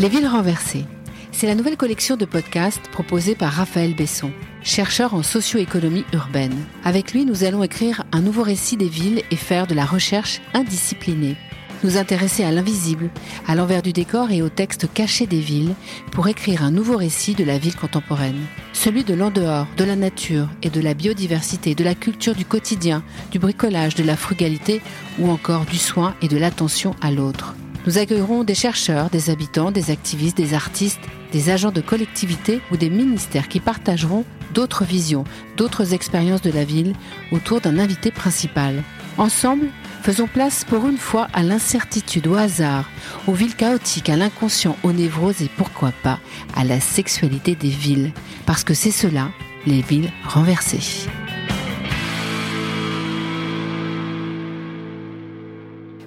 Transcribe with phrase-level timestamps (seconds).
[0.00, 0.84] Les villes renversées.
[1.32, 4.30] C'est la nouvelle collection de podcasts proposée par Raphaël Besson,
[4.62, 6.54] chercheur en socio-économie urbaine.
[6.84, 10.40] Avec lui, nous allons écrire un nouveau récit des villes et faire de la recherche
[10.54, 11.36] indisciplinée.
[11.82, 13.10] Nous intéresser à l'invisible,
[13.48, 15.74] à l'envers du décor et au texte caché des villes
[16.12, 18.46] pour écrire un nouveau récit de la ville contemporaine.
[18.72, 23.02] Celui de l'en-dehors, de la nature et de la biodiversité, de la culture du quotidien,
[23.32, 24.80] du bricolage, de la frugalité
[25.18, 27.56] ou encore du soin et de l'attention à l'autre.
[27.86, 31.00] Nous accueillerons des chercheurs, des habitants, des activistes, des artistes,
[31.32, 35.24] des agents de collectivités ou des ministères qui partageront d'autres visions,
[35.56, 36.94] d'autres expériences de la ville
[37.32, 38.82] autour d'un invité principal.
[39.16, 39.68] Ensemble,
[40.02, 42.88] faisons place pour une fois à l'incertitude, au hasard,
[43.26, 46.18] aux villes chaotiques, à l'inconscient, aux névroses et pourquoi pas
[46.56, 48.12] à la sexualité des villes.
[48.46, 49.30] Parce que c'est cela,
[49.66, 51.08] les villes renversées.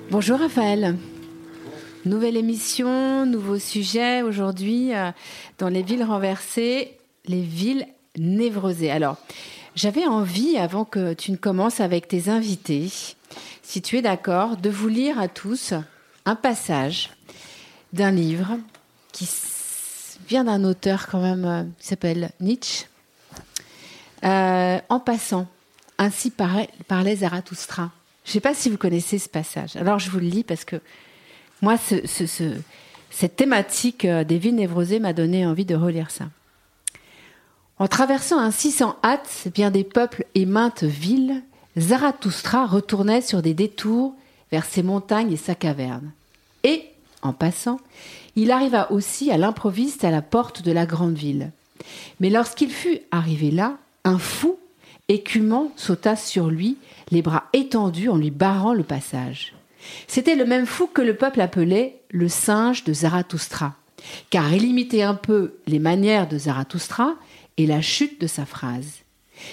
[0.10, 0.98] Bonjour Raphaël.
[2.04, 5.12] Nouvelle émission, nouveau sujet aujourd'hui euh,
[5.60, 7.86] dans les villes renversées, les villes
[8.18, 8.90] névrosées.
[8.90, 9.18] Alors,
[9.76, 12.92] j'avais envie, avant que tu ne commences avec tes invités,
[13.62, 15.76] si tu es d'accord, de vous lire à tous
[16.26, 17.12] un passage
[17.94, 18.58] d'un livre
[19.12, 19.30] qui
[20.28, 22.88] vient d'un auteur quand même euh, qui s'appelle Nietzsche.
[24.24, 25.48] Euh, en passant,
[26.00, 27.92] ainsi parlait Zarathustra.
[28.26, 29.76] Je ne sais pas si vous connaissez ce passage.
[29.76, 30.82] Alors je vous le lis parce que
[31.62, 36.26] moi, cette thématique euh, des villes névrosées m'a donné envie de relire ça.
[37.78, 41.42] En traversant ainsi sans hâte bien des peuples et maintes villes,
[41.78, 44.14] Zarathustra retournait sur des détours
[44.52, 46.12] vers ses montagnes et sa caverne.
[46.64, 46.86] Et,
[47.22, 47.80] en passant,
[48.36, 51.52] il arriva aussi à l'improviste à la porte de la grande ville.
[52.20, 54.58] Mais lorsqu'il fut arrivé là, un fou,
[55.08, 56.78] écumant, sauta sur lui,
[57.10, 59.54] les bras étendus en lui barrant le passage.
[60.08, 63.76] C'était le même fou que le peuple appelait le singe de Zarathustra,
[64.30, 67.16] car il imitait un peu les manières de Zarathustra
[67.58, 69.00] et la chute de sa phrase.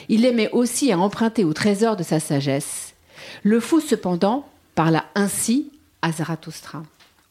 [0.08, 2.94] Il aimait aussi à emprunter au trésor de sa sagesse.
[3.42, 5.70] Le fou, cependant, parla ainsi
[6.02, 6.82] à Zarathustra.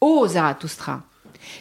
[0.01, 1.03] Ô Zarathustra,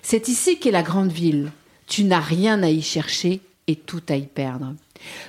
[0.03, 1.50] c'est ici qu'est la grande ville.
[1.86, 4.74] Tu n'as rien à y chercher et tout à y perdre.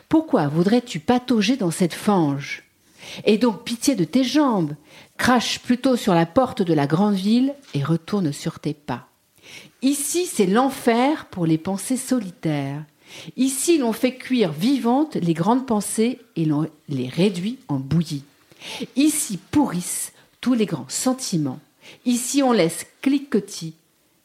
[0.10, 2.64] Pourquoi voudrais-tu patauger dans cette fange?
[3.24, 4.74] Aie donc pitié de tes jambes,
[5.18, 9.08] crache plutôt sur la porte de la grande ville et retourne sur tes pas.
[9.82, 12.84] Ici, c'est l'enfer pour les pensées solitaires.
[13.36, 18.24] Ici, l'on fait cuire vivantes les grandes pensées et l'on les réduit en bouillie.
[18.96, 20.12] Ici pourrissent
[20.42, 21.60] tous les grands sentiments.
[22.06, 23.76] Ici, on laisse cliquetis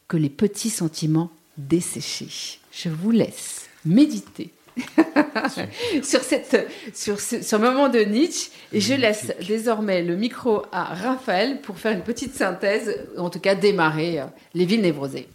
[0.07, 2.59] que les petits sentiments desséchés.
[2.71, 4.51] Je vous laisse méditer
[6.03, 8.51] sur, cette, sur ce moment de Nietzsche.
[8.71, 13.39] Et je laisse désormais le micro à Raphaël pour faire une petite synthèse, en tout
[13.39, 15.27] cas démarrer euh, les villes névrosées.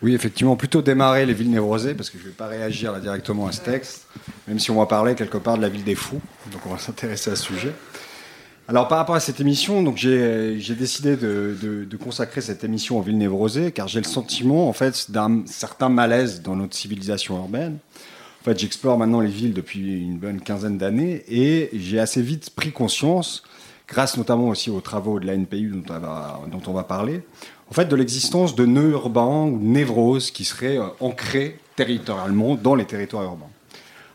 [0.00, 3.00] Oui, effectivement, plutôt démarrer les villes névrosées, parce que je ne vais pas réagir là
[3.00, 4.06] directement à ce texte,
[4.46, 6.20] même si on va parler quelque part de la ville des fous.
[6.52, 7.72] Donc on va s'intéresser à ce sujet.
[8.68, 11.56] Alors par rapport à cette émission, donc j'ai décidé de,
[11.88, 15.88] de, consacrer cette émission aux villes névrosées, car j'ai le sentiment en fait d'un certain
[15.88, 17.78] malaise dans notre civilisation urbaine.
[18.56, 23.42] J'explore maintenant les villes depuis une bonne quinzaine d'années et j'ai assez vite pris conscience,
[23.86, 27.22] grâce notamment aussi aux travaux de la NPU dont on va, parler,
[27.70, 32.74] en fait, de l'existence de nœuds urbains ou névroses qui seraient euh, ancrés territorialement dans
[32.74, 33.50] les territoires urbains.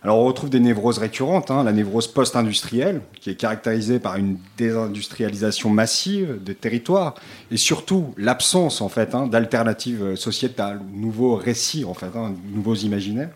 [0.01, 4.37] Alors on retrouve des névroses récurrentes, hein, la névrose post-industrielle, qui est caractérisée par une
[4.57, 7.15] désindustrialisation massive des territoires,
[7.51, 13.29] et surtout l'absence en fait hein, d'alternatives sociétales, nouveaux récits en fait, hein, nouveaux imaginaires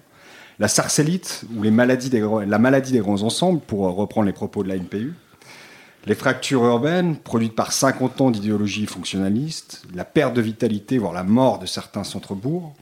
[0.59, 5.13] la sarcellite, ou la maladie des grands ensembles, pour reprendre les propos de la NPU,
[6.07, 11.23] les fractures urbaines produites par 50 ans d'idéologie fonctionnaliste, la perte de vitalité, voire la
[11.23, 12.73] mort de certains centres-bourgs,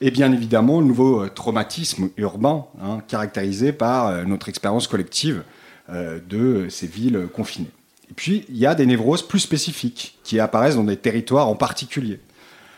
[0.00, 5.44] et bien évidemment le nouveau euh, traumatisme urbain, hein, caractérisé par euh, notre expérience collective
[5.88, 7.70] euh, de ces villes confinées.
[8.10, 11.54] Et puis, il y a des névroses plus spécifiques qui apparaissent dans des territoires en
[11.54, 12.20] particulier.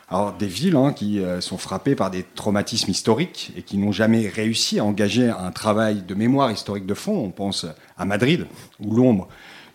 [0.09, 3.91] Alors des villes hein, qui euh, sont frappées par des traumatismes historiques et qui n'ont
[3.91, 7.17] jamais réussi à engager un travail de mémoire historique de fond.
[7.17, 7.67] On pense
[7.99, 8.47] à Madrid,
[8.79, 9.29] où l'ombre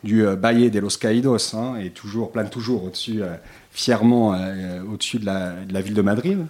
[0.06, 3.36] du euh, de los Caídos hein, est toujours, plane toujours au-dessus, euh,
[3.72, 4.38] fièrement
[4.90, 6.46] au-dessus de la, ville de Madrid.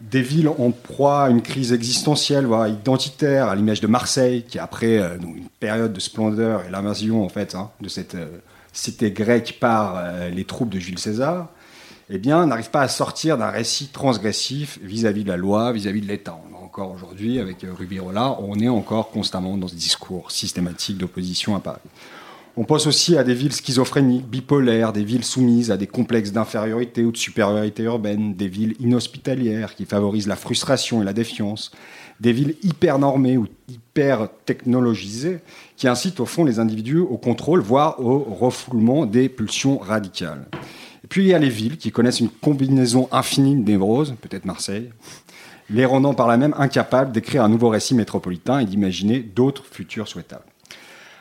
[0.00, 4.58] Des villes en proie à une crise existentielle, voire identitaire, à l'image de Marseille, qui
[4.58, 8.16] après une période de splendeur et l'invasion en fait hein, de cette
[8.72, 11.48] cité grecque par les troupes de Jules César,
[12.10, 16.06] eh bien, n'arrive pas à sortir d'un récit transgressif vis-à-vis de la loi, vis-à-vis de
[16.06, 16.38] l'État.
[16.62, 21.60] Encore aujourd'hui, avec euh, Rubirola, on est encore constamment dans ce discours systématique d'opposition à
[21.60, 21.80] Paris.
[22.56, 27.04] On pense aussi à des villes schizophréniques, bipolaires, des villes soumises à des complexes d'infériorité
[27.04, 31.72] ou de supériorité urbaine, des villes inhospitalières qui favorisent la frustration et la défiance,
[32.20, 35.38] des villes hyper normées ou hyper technologisées
[35.76, 40.46] qui incitent au fond les individus au contrôle, voire au refoulement des pulsions radicales.
[41.04, 44.46] Et puis il y a les villes qui connaissent une combinaison infinie de névroses, peut-être
[44.46, 44.90] Marseille,
[45.68, 50.08] les rendant par là même incapables d'écrire un nouveau récit métropolitain et d'imaginer d'autres futurs
[50.08, 50.44] souhaitables.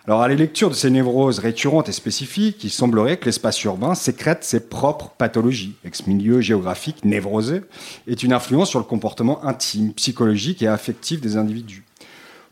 [0.06, 3.96] Alors, à la lecture de ces névroses récurrentes et spécifiques, il semblerait que l'espace urbain
[3.96, 5.76] sécrète ses propres pathologies.
[5.86, 7.62] Ex-milieu géographique névrosé
[8.08, 11.86] est une influence sur le comportement intime, psychologique et affectif des individus.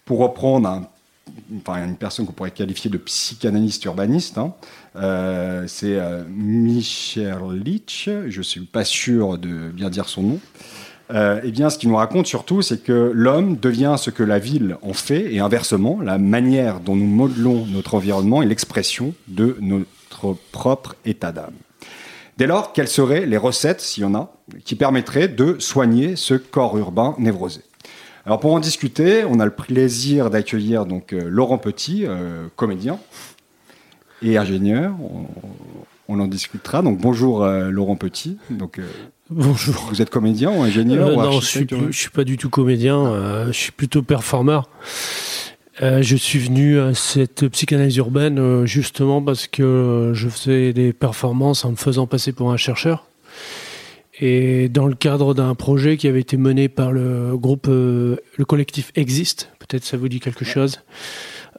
[0.06, 0.90] Pour reprendre
[1.68, 4.54] une personne qu'on pourrait qualifier de psychanalyste urbaniste, hein,
[4.96, 10.40] euh, c'est euh, Michel Litch, je ne suis pas sûr de bien dire son nom.
[11.14, 14.40] Euh, eh bien, ce qu'il nous raconte surtout, c'est que l'homme devient ce que la
[14.40, 19.58] ville en fait, et inversement, la manière dont nous modelons notre environnement est l'expression de
[19.60, 21.54] notre propre état d'âme.
[22.38, 24.34] Dès lors, quelles seraient les recettes, s'il y en a,
[24.64, 27.62] qui permettraient de soigner ce corps urbain névrosé?
[28.26, 33.00] Alors, pour en discuter, on a le plaisir d'accueillir donc euh, Laurent Petit, euh, comédien
[34.22, 34.96] et ingénieur.
[36.08, 36.82] On, en discutera.
[36.82, 38.38] Donc, bonjour Laurent Petit.
[38.50, 38.80] Donc,
[39.34, 39.88] Bonjour.
[39.90, 42.98] Vous êtes comédien ou ingénieur euh, Non, je suis, suis pas du tout comédien.
[42.98, 44.68] Euh, je suis plutôt performeur.
[45.82, 51.64] Euh, je suis venu à cette psychanalyse urbaine justement parce que je faisais des performances
[51.64, 53.06] en me faisant passer pour un chercheur.
[54.22, 58.92] Et dans le cadre d'un projet qui avait été mené par le groupe, le collectif
[58.96, 60.82] Existe, peut-être ça vous dit quelque chose,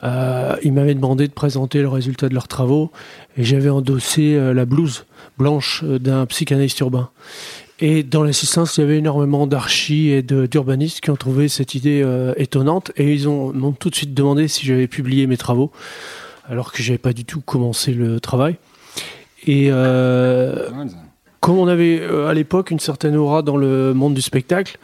[0.04, 2.92] ils m'avaient demandé de présenter le résultat de leurs travaux
[3.36, 5.06] et j'avais endossé la blouse
[5.38, 7.10] blanche d'un psychanalyste urbain.
[7.84, 12.00] Et dans l'assistance, il y avait énormément d'archis et d'urbanistes qui ont trouvé cette idée
[12.00, 15.72] euh, étonnante et ils m'ont tout de suite demandé si j'avais publié mes travaux,
[16.48, 18.54] alors que j'avais pas du tout commencé le travail.
[19.48, 20.68] Et euh,
[21.42, 24.78] comme on avait euh, à l'époque une certaine aura dans le monde du spectacle,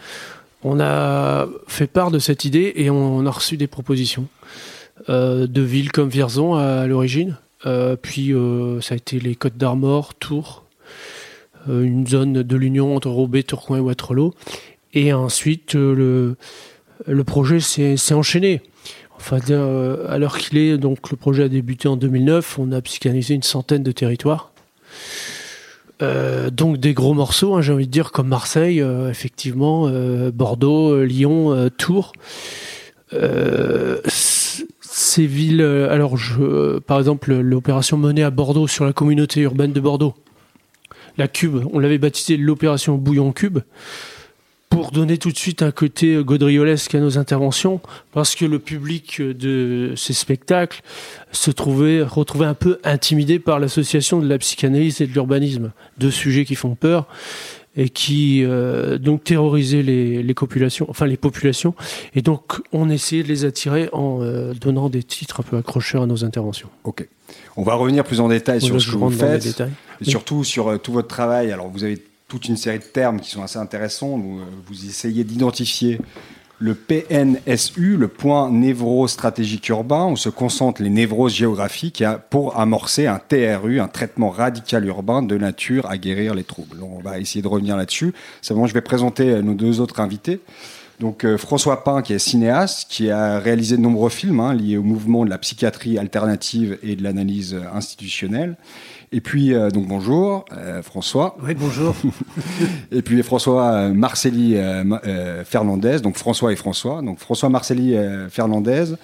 [0.63, 4.27] on a fait part de cette idée et on a reçu des propositions
[5.07, 7.37] de villes comme Vierzon à l'origine.
[8.03, 8.35] puis
[8.81, 10.65] ça a été les Côtes d'Armor, Tours,
[11.69, 14.35] euh, une zone de l'union entre Roubaix, Tourcoing et Waterloo.
[14.95, 16.37] Et ensuite, euh, le,
[17.13, 18.63] le projet s'est enchaîné.
[19.17, 22.59] Enfin, euh, à l'heure qu'il est, donc le projet a débuté en 2009.
[22.59, 24.53] On a psychanalysé une centaine de territoires.
[26.01, 29.91] Donc des gros morceaux, hein, j'ai envie de dire, comme Marseille, effectivement,
[30.31, 32.13] Bordeaux, Lyon, Tours.
[34.81, 39.81] ces villes, alors je, par exemple, l'opération menée à Bordeaux sur la communauté urbaine de
[39.81, 40.15] Bordeaux,
[41.17, 41.65] la cube.
[41.73, 43.59] On l'avait baptisé l'opération Bouillon Cube
[44.69, 47.81] pour donner tout de suite un côté gaudriolesque à nos interventions,
[48.13, 50.83] parce que le public de ces spectacles
[51.33, 56.11] se trouvait, retrouvait un peu intimidé par l'association de la psychanalyse et de l'urbanisme, deux
[56.11, 57.07] sujets qui font peur
[57.79, 61.75] et qui euh, donc terrorisaient les, populations, enfin les populations,
[62.15, 66.03] et donc on essayait de les attirer en euh, donnant des titres un peu accrocheurs
[66.03, 66.69] à nos interventions.
[66.85, 67.09] Ok.
[67.57, 69.63] On va revenir plus en détail sur ce que vous faites,
[70.01, 71.53] et surtout sur euh, tout votre travail.
[71.53, 74.19] Alors, vous avez toute une série de termes qui sont assez intéressants.
[74.19, 75.99] Vous, euh, essayez d'identifier
[76.61, 83.21] le PNSU, le point névro-stratégique urbain, où se concentrent les névroses géographiques pour amorcer un
[83.21, 86.83] TRU, un traitement radical urbain de nature à guérir les troubles.
[86.83, 88.13] On va essayer de revenir là-dessus.
[88.43, 90.41] Simplement, je vais présenter euh, nos deux autres invités.
[91.01, 94.77] Donc euh, François Pain, qui est cinéaste, qui a réalisé de nombreux films hein, liés
[94.77, 98.57] au mouvement de la psychiatrie alternative et de l'analyse institutionnelle.
[99.13, 101.37] Et puis, euh, donc bonjour, euh, François.
[101.43, 101.95] Oui, bonjour.
[102.93, 104.57] et puis François Marcelli
[105.45, 107.03] Fernandez, donc François et François.
[107.03, 107.97] Donc François Marcelli
[108.31, 108.95] Fernandez,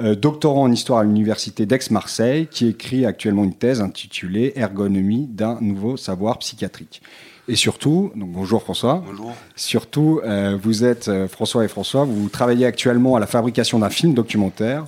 [0.00, 5.96] doctorant en histoire à l'université d'Aix-Marseille, qui écrit actuellement une thèse intitulée Ergonomie d'un nouveau
[5.96, 7.02] savoir psychiatrique.
[7.50, 9.02] Et surtout, donc bonjour François.
[9.06, 9.32] Bonjour.
[9.56, 13.88] Surtout, euh, vous êtes euh, François et François, vous travaillez actuellement à la fabrication d'un
[13.88, 14.84] film documentaire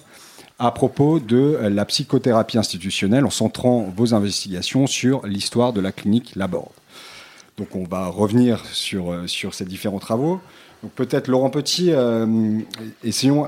[0.61, 5.91] à propos de euh, la psychothérapie institutionnelle en centrant vos investigations sur l'histoire de la
[5.91, 6.71] clinique Laborde.
[7.59, 10.41] Donc on va revenir sur, sur ces différents travaux.
[10.83, 11.93] Donc peut-être Laurent Petit,
[13.05, 13.47] essayons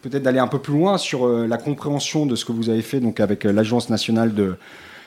[0.00, 2.98] peut-être d'aller un peu plus loin sur la compréhension de ce que vous avez fait
[2.98, 4.56] donc avec l'Agence nationale de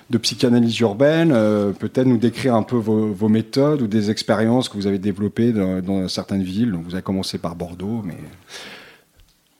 [0.09, 4.75] de psychanalyse urbaine, euh, peut-être nous décrire un peu vos, méthodes ou des expériences que
[4.75, 6.73] vous avez développées dans, certaines villes.
[6.73, 8.17] vous avez commencé par Bordeaux, mais...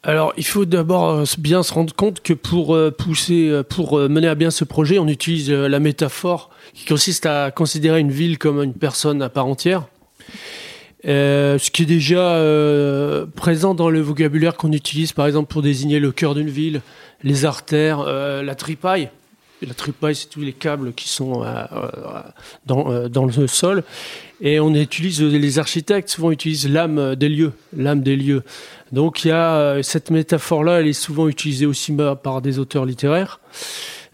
[0.08, 4.28] Alors, il faut d'abord euh, bien se rendre compte que pour euh, pousser, pour mener
[4.28, 8.62] à bien ce projet, on utilise la métaphore qui consiste à considérer une ville comme
[8.62, 9.88] une personne à part entière.
[11.04, 12.40] ce qui est déjà
[13.36, 16.82] présent dans le vocabulaire qu'on utilise, par exemple, pour désigner le cœur d'une ville,
[17.24, 19.10] les artères, la tripaille.
[19.68, 21.44] La tripaille, c'est tous les câbles qui sont
[22.66, 23.84] dans, dans, le sol.
[24.42, 28.44] Et on utilise, les architectes souvent utilisent l'âme des lieux, l'âme des lieux.
[28.92, 33.40] Donc il y a cette métaphore-là, elle est souvent utilisée aussi par des auteurs littéraires.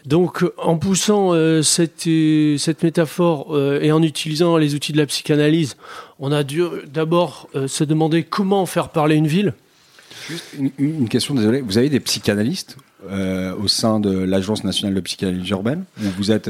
[0.05, 4.97] Donc, en poussant euh, cette, euh, cette, métaphore euh, et en utilisant les outils de
[4.97, 5.77] la psychanalyse,
[6.19, 9.53] on a dû d'abord se demander comment faire parler une ville.
[10.27, 11.61] Juste une question, désolé.
[11.61, 12.77] Vous avez des psychanalystes
[13.09, 16.49] au sein de l'Agence nationale de psychanalyse urbaine ou vous êtes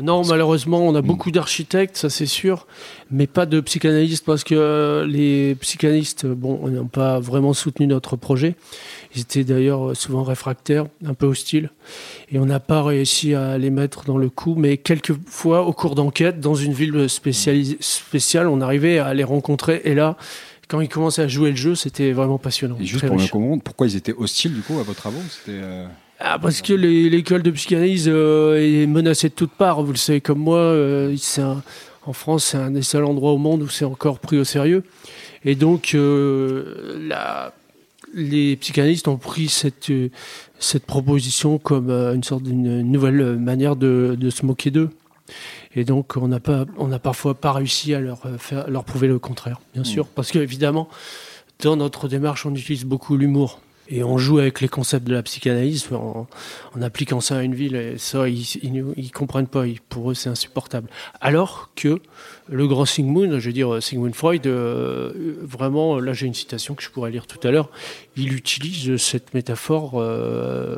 [0.00, 2.66] non, malheureusement, on a beaucoup d'architectes, ça c'est sûr,
[3.10, 8.54] mais pas de psychanalystes parce que les psychanalystes, bon, n'ont pas vraiment soutenu notre projet.
[9.14, 11.70] Ils étaient d'ailleurs souvent réfractaires, un peu hostiles,
[12.30, 14.54] et on n'a pas réussi à les mettre dans le coup.
[14.56, 19.94] Mais quelquefois, au cours d'enquête, dans une ville spéciale, on arrivait à les rencontrer, et
[19.94, 20.16] là,
[20.70, 22.76] quand ils commençaient à jouer le jeu, c'était vraiment passionnant.
[22.80, 25.18] Et juste pour me comprendre, pourquoi ils étaient hostiles du coup à vos travaux?
[25.48, 25.84] Euh,
[26.20, 29.82] ah, parce que l'école de psychanalyse euh, est menacée de toutes parts.
[29.82, 31.16] Vous le savez comme moi, euh,
[32.06, 34.84] en France, c'est un des seuls endroits au monde où c'est encore pris au sérieux.
[35.44, 37.08] Et donc, euh,
[38.14, 39.90] les psychanalystes ont pris cette,
[40.60, 44.90] cette proposition comme une sorte d'une nouvelle manière de, se moquer d'eux.
[45.74, 49.08] Et donc, on n'a pas, on n'a parfois pas réussi à leur faire, leur prouver
[49.08, 49.86] le contraire, bien mmh.
[49.86, 50.88] sûr, parce qu'évidemment,
[51.60, 53.60] dans notre démarche, on utilise beaucoup l'humour.
[53.92, 56.28] Et on joue avec les concepts de la psychanalyse en,
[56.80, 57.74] appliquant ça à une ville.
[57.74, 58.46] Et ça, ils,
[58.96, 59.64] ils, comprennent pas.
[59.88, 60.88] pour eux, c'est insupportable.
[61.20, 62.00] Alors que
[62.48, 66.84] le grand Sigmund, je veux dire Sigmund Freud, euh, vraiment, là j'ai une citation que
[66.84, 67.68] je pourrais lire tout à l'heure.
[68.16, 70.76] Il utilise cette métaphore euh,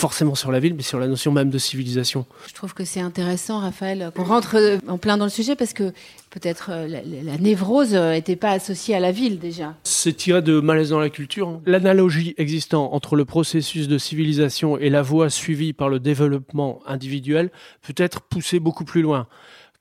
[0.00, 2.24] forcément sur la ville, mais sur la notion même de civilisation.
[2.48, 5.92] Je trouve que c'est intéressant, Raphaël, qu'on rentre en plein dans le sujet, parce que
[6.30, 9.74] peut-être euh, la, névrose n'était pas associée à la ville déjà.
[9.84, 11.48] C'est tiré de malaise dans la culture.
[11.48, 11.60] Hein.
[11.66, 17.50] L'analogie existant entre le processus de civilisation et la voie suivie par le développement individuel
[17.82, 19.26] peut être poussée beaucoup plus loin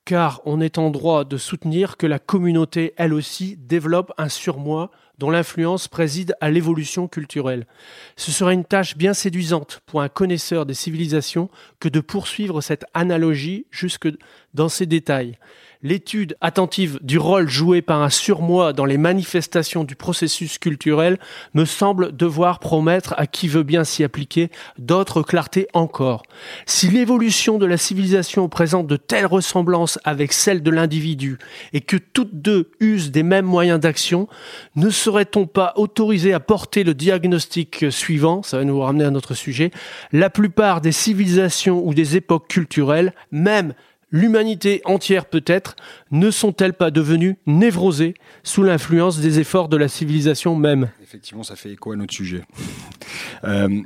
[0.05, 4.89] car on est en droit de soutenir que la communauté, elle aussi, développe un surmoi
[5.19, 7.67] dont l'influence préside à l'évolution culturelle.
[8.15, 11.49] Ce serait une tâche bien séduisante pour un connaisseur des civilisations
[11.79, 14.07] que de poursuivre cette analogie jusque
[14.53, 15.37] dans ses détails.
[15.81, 21.17] L'étude attentive du rôle joué par un surmoi dans les manifestations du processus culturel
[21.53, 26.23] me semble devoir promettre à qui veut bien s'y appliquer d'autres clartés encore.
[26.65, 31.37] Si l'évolution de la civilisation présente de telles ressemblances avec celle de l'individu
[31.71, 34.27] et que toutes deux usent des mêmes moyens d'action,
[34.75, 39.33] ne serait-on pas autorisé à porter le diagnostic suivant, ça va nous ramener à notre
[39.33, 39.71] sujet,
[40.11, 43.73] la plupart des civilisations ou des époques culturelles, même
[44.11, 45.75] l'humanité entière peut-être,
[46.11, 48.13] ne sont-elles pas devenues névrosées
[48.43, 50.89] sous l'influence des efforts de la civilisation même?
[51.01, 52.43] Effectivement, ça fait écho à notre sujet.
[53.43, 53.81] Euh,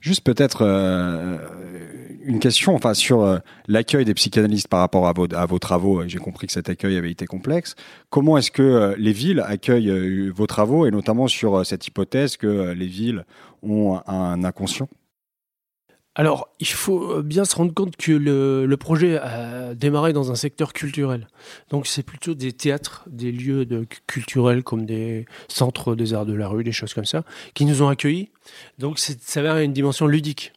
[0.00, 1.38] juste peut-être euh,
[2.24, 3.38] une question sur euh,
[3.68, 6.02] l'accueil des psychanalystes par rapport à vos travaux.
[6.06, 7.74] J'ai compris que cet accueil avait été complexe.
[8.10, 12.86] Comment est-ce que les villes accueillent vos travaux et notamment sur cette hypothèse que les
[12.86, 13.24] villes
[13.62, 14.88] ont un inconscient?
[16.14, 20.34] Alors, il faut euh, bien se rendre compte que le, projet a démarré dans un
[20.34, 21.26] secteur culturel.
[21.70, 23.66] Donc, c'est plutôt des théâtres, des lieux
[24.06, 27.82] culturels comme des centres des arts de la rue, des choses comme ça, qui nous
[27.82, 28.30] ont accueillis.
[28.78, 30.52] Donc, ça avait une dimension ludique.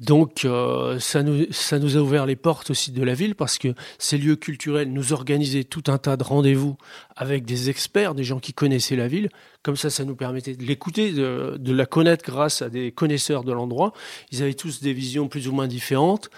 [0.00, 4.18] Donc euh, ça, nous, a ouvert les portes aussi de la ville parce que ces
[4.18, 6.76] lieux culturels nous organisaient tout un tas de rendez-vous
[7.16, 9.28] avec des experts, des gens qui connaissaient la ville.
[9.62, 13.52] Comme ça, ça nous permettait de l'écouter, de, la connaître grâce à des connaisseurs de
[13.52, 13.92] l'endroit.
[14.30, 16.30] Ils avaient tous des visions plus ou moins différentes.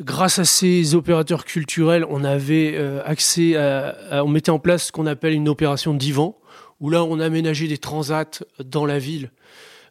[0.00, 3.56] Grâce à ces opérateurs culturels, on avait euh, accès
[4.12, 6.36] on mettait en place ce qu'on appelle une opération divan,
[6.80, 9.30] où là on aménageait des transats dans la ville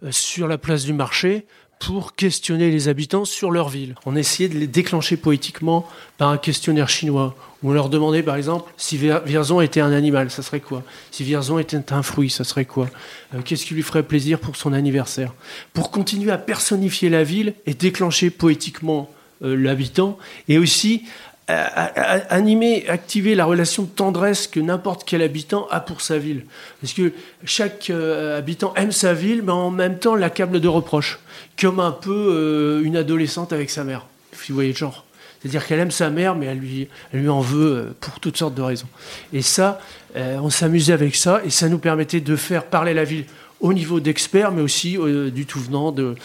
[0.03, 1.45] euh, sur la place du marché
[1.79, 3.95] pour questionner les habitants sur leur ville.
[4.05, 7.35] On essayait de les déclencher poétiquement par un questionnaire chinois.
[7.63, 10.83] On leur demandait par exemple si Vierzon était un animal, ça serait quoi?
[11.11, 12.89] Si Vierzon était un fruit, ça serait quoi?
[13.33, 15.33] Euh, Qu'est-ce qui lui ferait plaisir pour son anniversaire?
[15.73, 19.09] Pour continuer à personnifier la ville et déclencher poétiquement
[19.41, 20.17] euh, l'habitant
[20.49, 21.03] et aussi
[21.49, 26.45] animer, activer la relation de tendresse que n'importe quel habitant a pour sa ville.
[26.79, 27.11] Parce que
[27.43, 31.19] chaque euh, habitant aime sa ville, mais en même temps l'accable de reproches,
[31.59, 35.05] comme un peu euh, une adolescente avec sa mère, si vous voyez le genre.
[35.41, 38.37] C'est-à-dire qu'elle aime sa mère, mais elle lui, elle lui en veut euh, pour toutes
[38.37, 38.89] sortes de raisons.
[39.33, 39.79] Et ça,
[40.15, 43.25] on s'amusait avec ça, et ça nous permettait de faire parler la ville
[43.59, 44.97] au niveau d'experts, mais aussi
[45.31, 46.15] du tout venant de,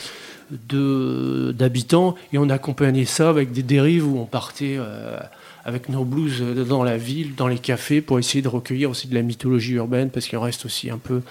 [0.51, 5.19] d'habitants et on accompagnait ça avec des dérives où on partait euh,
[5.65, 9.15] avec nos blues dans la ville, dans les cafés pour essayer de recueillir aussi de
[9.15, 11.23] la mythologie urbaine parce qu'il reste aussi un peu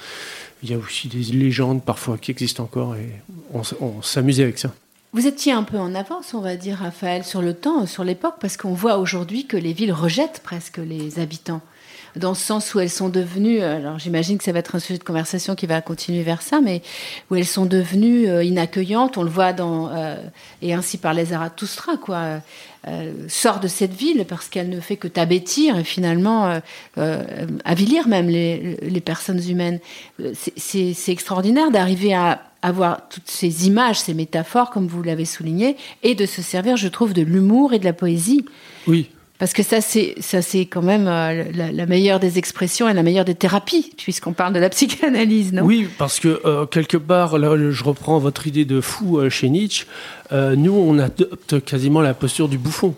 [0.63, 3.09] il y a aussi des légendes parfois qui existent encore et
[3.53, 4.71] on, s'amusait avec ça.
[5.11, 8.35] Vous étiez un peu en avance, on va dire, Raphaël, sur le temps, sur l'époque,
[8.39, 11.61] parce qu'on voit aujourd'hui que les villes rejettent presque les habitants
[12.15, 14.99] dans ce sens où elles sont devenues, alors j'imagine que ça va être un sujet
[14.99, 16.81] de conversation qui va continuer vers ça, mais
[17.29, 20.17] où elles sont devenues euh, inaccueillantes, on le voit dans, euh,
[20.61, 22.41] et ainsi par les Zarathustra, quoi,
[22.87, 26.59] euh, sort de cette ville parce qu'elle ne fait que t'abêtir et finalement
[27.63, 29.79] avilir même les personnes humaines.
[30.35, 36.15] C'est extraordinaire d'arriver à avoir toutes ces images, ces métaphores, comme vous l'avez souligné, et
[36.15, 38.45] de se servir, je trouve, de l'humour et de la poésie.
[38.87, 39.09] Oui.
[39.39, 43.03] Parce que ça, c'est ça, c'est quand même euh, la, meilleure des expressions et la
[43.03, 45.63] meilleure des thérapies, puisqu'on parle de la psychanalyse, non?
[45.63, 49.49] Oui, parce que euh, quelque part, là, je reprends votre idée de fou euh, chez
[49.49, 49.85] Nietzsche.
[50.31, 52.95] nous, on adopte quasiment la posture du bouffon.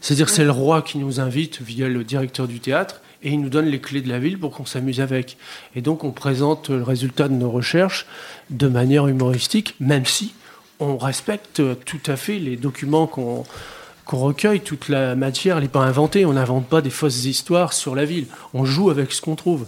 [0.00, 3.50] C'est-à-dire, c'est le roi qui nous invite via le directeur du théâtre et il nous
[3.50, 5.36] donne les clés de la ville pour qu'on s'amuse avec.
[5.76, 8.06] Et donc, on présente le résultat de nos recherches
[8.48, 10.34] de manière humoristique, même si
[10.78, 13.44] on respecte tout à fait les documents qu'on
[14.10, 16.26] qu'on recueille toute la matière, elle n'est pas inventée.
[16.26, 18.26] On n'invente pas des fausses histoires sur la ville.
[18.54, 19.66] On joue avec ce qu'on trouve.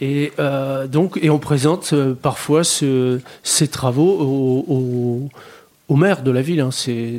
[0.00, 5.30] Et euh, donc, et on présente euh, parfois ces travaux
[5.88, 6.60] au, maire de la ville.
[6.60, 6.70] Hein.
[6.70, 7.18] C'est,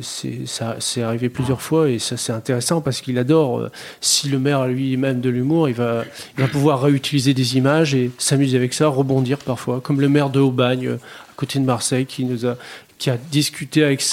[0.79, 3.59] c'est arrivé plusieurs fois et ça c'est intéressant parce qu'il adore.
[3.59, 6.05] Euh, si le maire lui-même de l'humour, il va,
[6.37, 10.29] il va pouvoir réutiliser des images et s'amuser avec ça, rebondir parfois, comme le maire
[10.29, 10.97] de Aubagne
[11.37, 14.03] côté de Marseille qui a discuté avec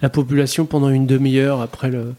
[0.00, 2.14] la population pendant une demi-heure après le,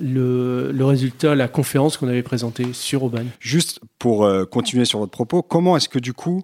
[0.00, 3.28] le, résultat, la conférence qu'on avait présentée sur Aubagne.
[3.38, 6.42] Juste pour euh, continuer sur votre propos, comment est-ce que du coup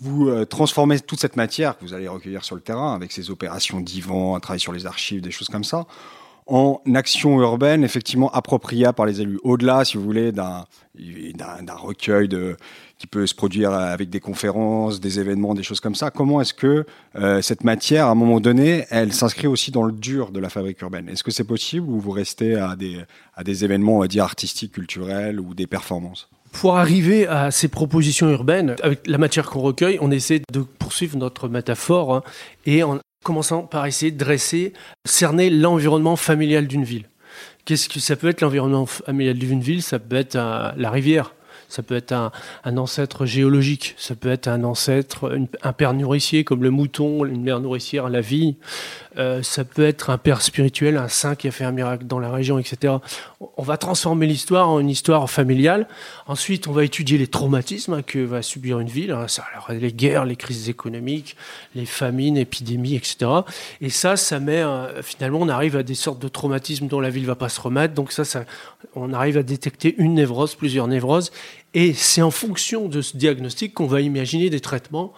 [0.00, 3.30] vous euh, transformez toute cette matière que vous allez recueillir sur le terrain avec ces
[3.30, 5.86] opérations d'Ivan, un travail sur les archives, des choses comme ça,
[6.46, 9.38] en action urbaine effectivement appropriable par les élus.
[9.42, 10.64] Au-delà, si vous voulez, d'un
[11.76, 12.28] recueil
[12.98, 16.10] qui peut se produire avec des conférences, des événements, des choses comme ça.
[16.10, 19.92] Comment est-ce que euh, cette matière, à un moment donné, elle s'inscrit aussi dans le
[19.92, 21.08] dur de la fabrique urbaine?
[21.08, 23.00] Est-ce que c'est possible ou vous restez à des,
[23.34, 26.28] à des événements, on va dire, artistiques, culturels ou des performances?
[26.52, 31.16] Pour arriver à ces propositions urbaines, avec la matière qu'on recueille, on essaie de poursuivre
[31.16, 32.22] notre métaphore hein,
[32.66, 34.72] et en commençant par essayer de dresser,
[35.04, 37.08] cerner l'environnement familial d'une ville.
[37.64, 39.82] Qu'est-ce que ça peut être l'environnement familial d'une ville?
[39.82, 41.34] Ça peut être euh, la rivière,
[41.68, 42.30] ça peut être un,
[42.76, 47.60] ancêtre géologique, ça peut être un ancêtre, un père nourricier comme le mouton, une mère
[47.60, 48.56] nourricière, la vie,
[49.18, 52.18] euh, ça peut être un père spirituel, un saint qui a fait un miracle dans
[52.18, 52.94] la région, etc.
[53.56, 55.86] On va transformer l'histoire en une histoire familiale.
[56.26, 59.12] Ensuite, on va étudier les traumatismes que va subir une ville.
[59.12, 61.36] Hein, ça, les guerres, les crises économiques,
[61.74, 63.30] les famines, épidémies, etc.
[63.80, 64.62] Et ça, ça met
[65.02, 67.94] finalement, on arrive à des sortes de traumatismes dont la ville va pas se remettre.
[67.94, 68.44] Donc ça, ça
[68.94, 71.32] on arrive à détecter une névrose, plusieurs névroses.
[71.74, 75.12] Et c'est en fonction de ce diagnostic qu'on va imaginer des traitements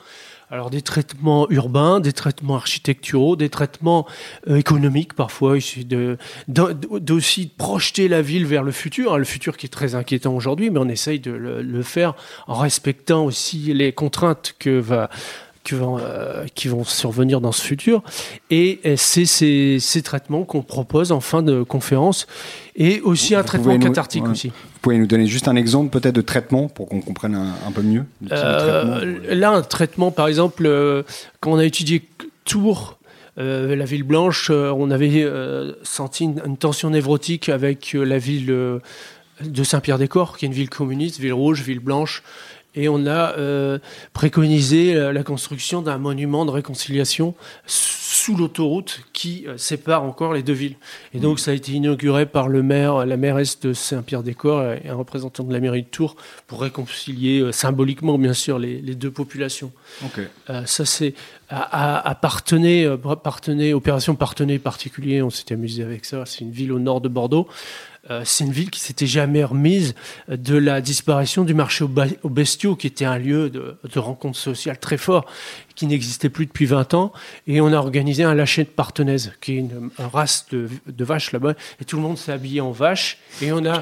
[0.51, 4.07] alors des traitements urbains, des traitements architecturaux, des traitements
[4.49, 9.71] euh, économiques parfois, de, d'aussi projeter la ville vers le futur, le futur qui est
[9.71, 12.15] très inquiétant aujourd'hui, mais on essaye de le, faire
[12.47, 15.11] en respectant aussi les contraintes que va
[15.65, 18.03] qui vont, euh, qui vont survenir dans ce futur.
[18.51, 22.27] Et c'est ces, ces traitements qu'on propose en fin de conférence
[22.77, 24.49] et aussi un traitement cathartique aussi.
[24.49, 27.81] Vous pouvez nous donner juste un exemple peut-être de traitement pour qu'on comprenne un, peu
[27.81, 31.03] mieux euh, Là, un traitement, par exemple, euh,
[31.41, 32.07] quand on a étudié
[32.45, 32.99] Tours,
[33.37, 35.27] la ville blanche, on avait
[35.83, 41.33] senti une, tension névrotique avec la ville de Saint-Pierre-des-Corps, qui est une ville communiste, ville
[41.33, 42.23] rouge, ville blanche,
[42.75, 43.79] et on a euh,
[44.13, 47.35] préconisé la construction d'un monument de réconciliation
[48.25, 50.77] sous l'autoroute qui euh, sépare encore les deux villes.
[51.13, 54.95] Et donc ça a été inauguré par le maire, la mairesse de Saint-Pierre-des-Corps et un
[54.95, 59.73] représentant de la mairie de Tours pour réconcilier euh, symboliquement bien sûr les, deux populations.
[60.65, 61.15] ça c'est
[61.51, 62.87] appartenait,
[63.73, 67.49] opération partenay particulier, on s'était amusé avec ça, c'est une ville au nord de Bordeaux.
[68.11, 69.95] Euh, c'est une ville qui s'était jamais remise
[70.29, 74.99] de la disparition du marché aux bestiaux, qui était un lieu de, rencontre sociale très
[74.99, 75.27] fort,
[75.75, 77.13] qui n'existait plus depuis 20 ans.
[77.47, 80.69] Et on a organisé un lâcher de partenaise, qui est une, race de,
[81.05, 81.55] vaches là-bas.
[81.81, 83.19] Et tout le monde s'est habillé en vache.
[83.41, 83.81] Et on a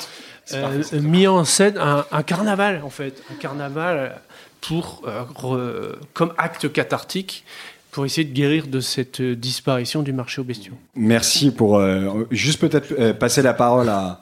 [0.52, 3.22] euh, mis en scène un, carnaval, en fait.
[3.32, 4.20] Un carnaval
[4.60, 7.44] pour, euh, comme acte cathartique
[7.92, 10.72] pour essayer de guérir de cette euh, disparition du marché aux bestiaux.
[10.96, 14.18] Merci pour euh, juste peut-être euh, passer la parole à,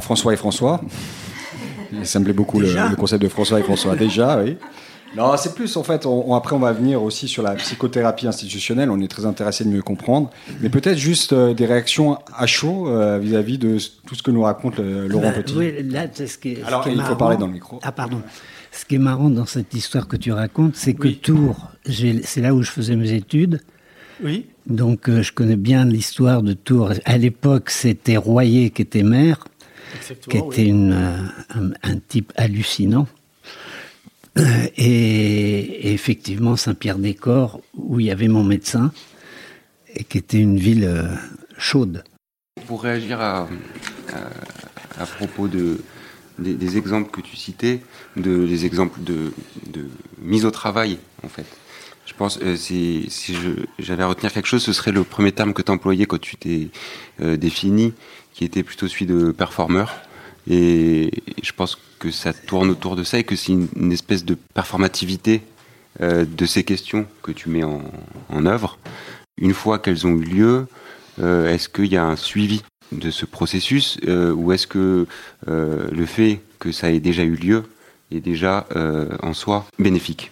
[0.00, 0.80] François et François.
[2.02, 4.56] Ça me plaît beaucoup le, concept de François et François déjà, oui.
[5.16, 6.06] Non, c'est plus en fait.
[6.06, 8.90] On, après, on va venir aussi sur la psychothérapie institutionnelle.
[8.90, 10.30] On est très intéressé de mieux comprendre,
[10.60, 14.42] mais peut-être juste euh, des réactions à chaud euh, vis-à-vis de tout ce que nous
[14.42, 15.54] raconte Laurent bah, Petit.
[15.56, 17.52] Oui, là, ce qui est, Alors, ce qui est il marrant, faut parler dans le
[17.52, 17.78] micro.
[17.82, 18.22] Ah, pardon.
[18.74, 21.18] Ce qui est marrant dans cette histoire que tu racontes, c'est que Oui.
[21.18, 23.60] Tours, c'est là où je faisais mes études.
[24.24, 24.46] Oui.
[24.66, 26.92] Donc, euh, je connais bien l'histoire de Tours.
[27.04, 29.44] À l'époque, c'était Royer qui était maire,
[30.28, 31.16] qui était une, euh,
[31.54, 33.06] un, un type hallucinant.
[34.38, 38.90] Euh, Et, et effectivement, Saint-Pierre-des-Corps, où il y avait mon médecin,
[39.94, 41.14] et qui était une ville euh,
[41.58, 42.02] chaude.
[42.66, 43.48] Pour réagir à,
[44.98, 45.82] à, à propos de,
[46.42, 47.80] des, des exemples que tu citais,
[48.16, 49.32] de, des exemples de,
[50.20, 51.46] mise au travail, en fait.
[52.06, 53.34] Je pense, euh, si, si
[53.88, 56.68] à retenir quelque chose, ce serait le premier terme que tu employais quand tu t'es
[57.20, 57.94] euh, défini,
[58.34, 59.94] qui était plutôt celui de performeur.
[60.50, 61.10] Et
[61.42, 65.42] je pense que ça tourne autour de ça et que c'est une, espèce de performativité
[66.00, 67.82] euh, de ces questions que tu mets en,
[68.28, 68.78] en œuvre.
[69.38, 70.66] Une fois qu'elles ont eu lieu,
[71.18, 75.06] est-ce qu'il y a un suivi de ce processus euh, ou est-ce que
[75.48, 77.64] euh, le fait que ça ait déjà eu lieu
[78.10, 80.30] est déjà euh, en soi bénéfique?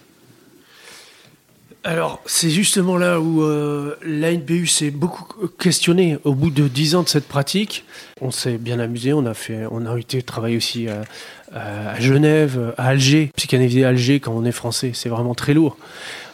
[1.83, 7.01] Alors, c'est justement là où euh, l'ANPU s'est beaucoup questionné au bout de dix ans
[7.01, 7.85] de cette pratique.
[8.21, 12.89] On s'est bien amusé, on a, fait, on a été travailler aussi à, Genève, à
[12.89, 13.31] Alger.
[13.35, 15.75] Psychanalyser Alger quand on est français, c'est vraiment très lourd.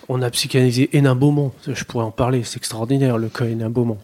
[0.09, 3.97] On a psychanalysé Hénin Beaumont, je pourrais en parler, c'est extraordinaire le cas Hénin Beaumont.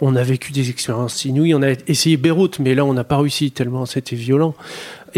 [0.00, 3.18] On a vécu des expériences inouïes, on a essayé Beyrouth, mais là on n'a pas
[3.18, 4.54] réussi tellement c'était violent.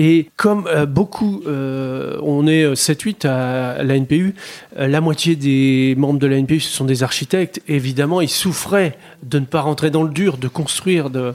[0.00, 4.36] Et comme euh, beaucoup, euh, on est euh, 7-8 à l'ANPU,
[4.78, 7.60] euh, la moitié des membres de l'ANPU ce sont des architectes.
[7.66, 11.34] Évidemment, ils souffraient de ne pas rentrer dans le dur, de construire, de,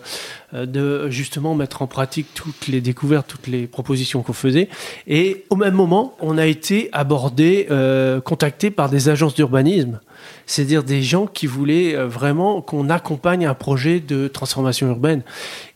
[0.53, 4.69] de justement mettre en pratique toutes les découvertes, toutes les propositions qu'on faisait.
[5.07, 9.99] Et au même moment, on a été abordé, euh, contacté par des agences d'urbanisme,
[10.45, 15.21] c'est-à-dire des gens qui voulaient vraiment qu'on accompagne un projet de transformation urbaine.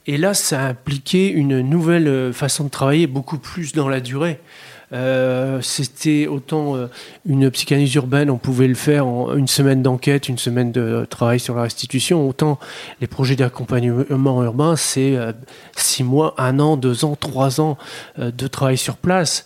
[0.07, 3.99] Et là, ça a impliqué une nouvelle euh, façon de travailler, beaucoup plus dans la
[3.99, 4.39] durée.
[4.93, 6.87] Euh, C'était autant euh,
[7.25, 11.39] une psychanalyse urbaine, on pouvait le faire en une semaine d'enquête, une semaine de travail
[11.39, 12.27] sur la restitution.
[12.27, 12.57] Autant
[13.01, 15.33] les projets d'accompagnement urbain, c'est euh,
[15.75, 17.77] six mois, un an, deux ans, trois ans
[18.17, 19.45] de travail sur place.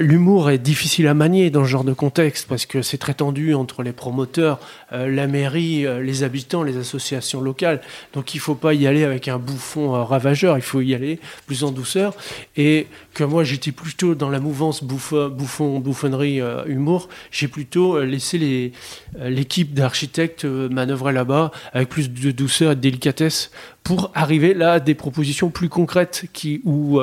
[0.00, 3.54] L'humour est difficile à manier dans ce genre de contexte parce que c'est très tendu
[3.54, 4.58] entre les promoteurs,
[4.90, 7.80] la mairie, les habitants, les associations locales.
[8.12, 11.64] Donc il faut pas y aller avec un bouffon ravageur, il faut y aller plus
[11.64, 12.14] en douceur.
[12.56, 17.96] Et que moi j'étais plutôt dans la mouvance bouffon, bouffon bouffonnerie, euh, humour, j'ai plutôt
[17.96, 18.72] euh, laissé
[19.18, 23.50] euh, l'équipe d'architectes manœuvrer là-bas avec plus de douceur et de délicatesse
[23.82, 27.00] pour arriver là à des propositions plus concrètes qui, où,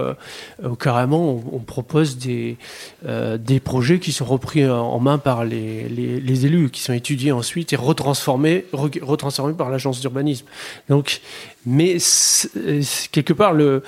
[0.80, 2.58] carrément on, propose des,
[3.64, 8.66] projets qui sont repris en main par les, élus, qui sont étudiés ensuite et retransformés,
[8.72, 10.46] re- retransformés par l'agence d'urbanisme.
[10.88, 11.22] Donc,
[11.66, 11.98] mais
[13.12, 13.82] quelque part, le,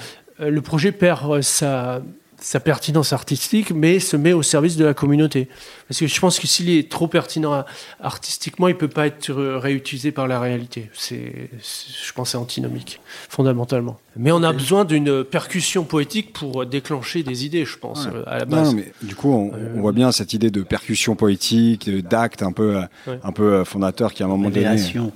[0.63, 2.01] projet perd sa,
[2.39, 5.47] sa pertinence artistique, mais se met au service de la communauté.
[5.88, 7.62] Parce que je pense que s'il est trop pertinent euh,
[8.00, 10.89] artistiquement, il peut pas être euh, réutilisé par la réalité.
[10.93, 13.97] C'est, je pense, que c'est antinomique, fondamentalement.
[14.15, 18.12] Mais on a besoin d'une percussion poétique pour déclencher des idées, je pense, Ouais.
[18.15, 18.67] euh, à la base.
[18.69, 22.02] non, mais du coup, on, Euh, on voit bien cette idée de percussion poétique, de-
[22.02, 23.19] d'acte un peu, euh, Ouais.
[23.23, 24.65] un peu euh, fondateur qui, à un moment donné.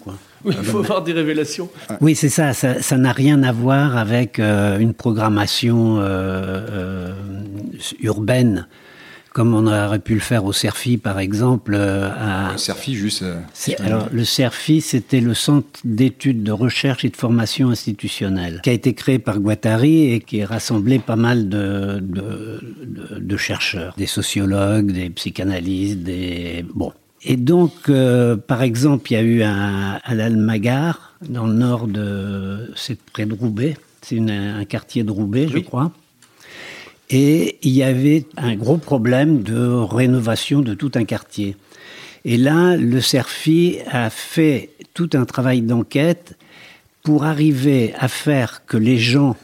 [0.04, 0.16] Quoi.
[0.46, 1.70] Oui, il faut avoir des révélations.
[2.02, 2.54] Oui, c'est ça.
[2.54, 7.14] Ça n'a rien à voir avec euh, une programmation euh, euh,
[8.02, 8.68] urbaine,
[9.34, 11.76] comme on aurait pu le faire au CERFI, par exemple.
[11.76, 12.58] à- Le
[12.96, 13.24] juste.
[13.80, 18.74] alors, le CERFI, c'était le Centre d'études de recherche et de formation institutionnelle, qui a
[18.74, 23.94] été créé par Guattari et qui a rassemblé pas mal de, de, de- de chercheurs,
[23.98, 26.66] des sociologues, des psychanalystes, des...
[26.76, 26.92] Bon.
[27.24, 31.88] Et donc, euh, par exemple, il y a eu un, à l'Almagar, dans le nord
[31.88, 32.72] de...
[32.76, 35.92] C'est près de Roubaix, c'est un quartier de Roubaix, je crois.
[37.12, 41.58] Et il y avait un gros problème de rénovation de tout un quartier.
[42.24, 46.38] Et là, le CERFI a fait tout un travail d'enquête
[47.04, 49.36] pour arriver à faire que les gens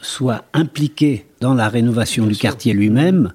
[0.00, 3.32] soient impliqués dans la rénovation du quartier lui-même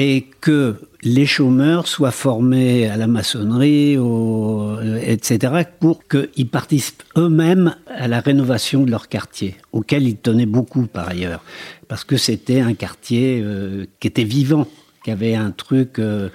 [0.00, 7.02] et que les chômeurs soient formés à la maçonnerie, au, euh, etc., pour qu'ils participent
[7.16, 11.42] eux-mêmes à la rénovation de leur quartier, auquel ils tenaient beaucoup par ailleurs,
[11.88, 14.68] parce que c'était un quartier euh, qui était vivant,
[15.04, 16.28] qui avait un truc euh,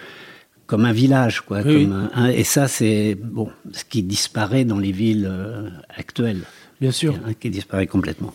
[0.67, 1.61] comme un village, quoi.
[1.65, 5.69] Oui, comme un- un- et ça, c'est bon, ce qui disparaît dans les villes euh,
[5.95, 6.41] actuelles.
[6.81, 7.15] Bien sûr.
[7.25, 8.33] Hein, qui disparaît complètement.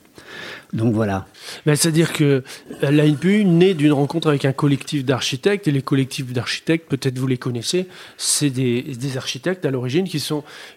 [0.73, 1.27] Donc voilà.
[1.67, 2.43] Ben, C'est-à-dire que
[2.83, 7.39] l'ANPU naît d'une rencontre avec un collectif d'architectes, et les collectifs d'architectes, peut-être vous les
[7.39, 10.19] connaissez, c'est des, des, architectes à l'origine qui,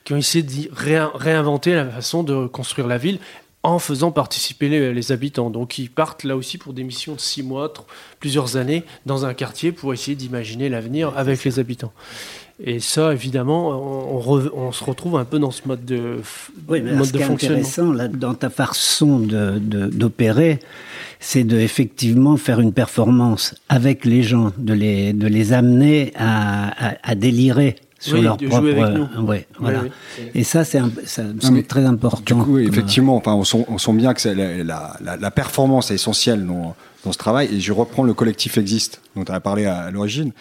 [0.04, 0.70] qui ont essayé de
[1.14, 3.20] réinventer la façon de construire la ville
[3.64, 5.50] en faisant participer les, habitants.
[5.50, 7.72] Donc ils partent là aussi pour des missions de six mois,
[8.20, 11.94] plusieurs années dans un quartier pour essayer d'imaginer l'avenir avec les habitants.
[12.64, 16.22] Et ça, évidemment, on, se retrouve un peu dans ce mode de,
[16.68, 20.60] oui, mais ce qui est intéressant là, dans ta façon d'opérer,
[21.20, 26.96] c'est de effectivement faire une performance avec les gens, de les, de les amener à,
[27.02, 28.66] à délirer sur leur propre.
[28.66, 29.84] Euh, ouais, voilà.
[30.34, 30.82] Et ça, c'est
[31.68, 32.38] très important.
[32.38, 35.96] Du coup, effectivement, enfin, on sent, on sent bien que la, la, la, performance est
[35.96, 37.50] essentielle dans, dans, ce travail.
[37.54, 40.32] Et je reprends le collectif Existe, dont tu as parlé à, l'origine.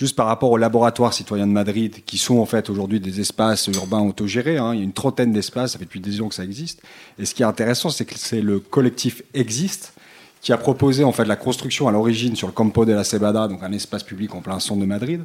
[0.00, 3.66] Juste par rapport aux laboratoires citoyens de Madrid, qui sont en fait aujourd'hui des espaces
[3.66, 6.34] urbains autogérés, hein, il y a une trentaine d'espaces, ça fait depuis des ans que
[6.34, 6.80] ça existe.
[7.18, 9.92] Et ce qui est intéressant, c'est que c'est le collectif Existe
[10.40, 13.46] qui a proposé en fait la construction à l'origine sur le Campo de la Cebada,
[13.46, 15.22] donc un espace public en plein centre de Madrid,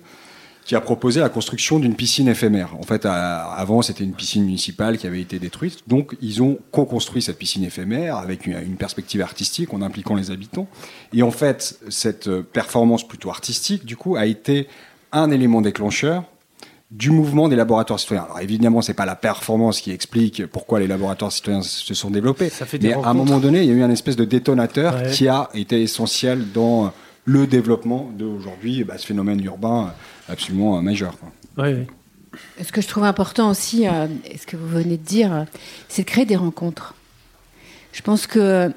[0.66, 2.76] qui a proposé la construction d'une piscine éphémère.
[2.80, 5.88] En fait, avant, c'était une piscine municipale qui avait été détruite.
[5.88, 10.68] Donc, ils ont co-construit cette piscine éphémère avec une, perspective artistique en impliquant les habitants.
[11.14, 14.68] Et en fait, cette performance plutôt artistique, du coup, a été
[15.12, 16.24] un élément déclencheur
[16.90, 18.24] du mouvement des laboratoires citoyens.
[18.24, 22.52] Alors évidemment, c'est pas la performance qui explique pourquoi les laboratoires citoyens se sont développés,
[22.82, 25.50] mais à un moment donné, il y a eu un espèce de détonateur qui a
[25.54, 26.94] été essentiel dans
[27.26, 29.94] le développement d'aujourd'hui, bah, ce phénomène urbain
[30.30, 31.16] absolument majeur.
[31.58, 31.88] Oui, oui.
[32.64, 34.08] Ce que je trouve important aussi, euh,
[34.38, 35.46] ce que vous venez de dire,
[35.88, 36.94] c'est de créer des rencontres.
[37.94, 38.72] Je pense que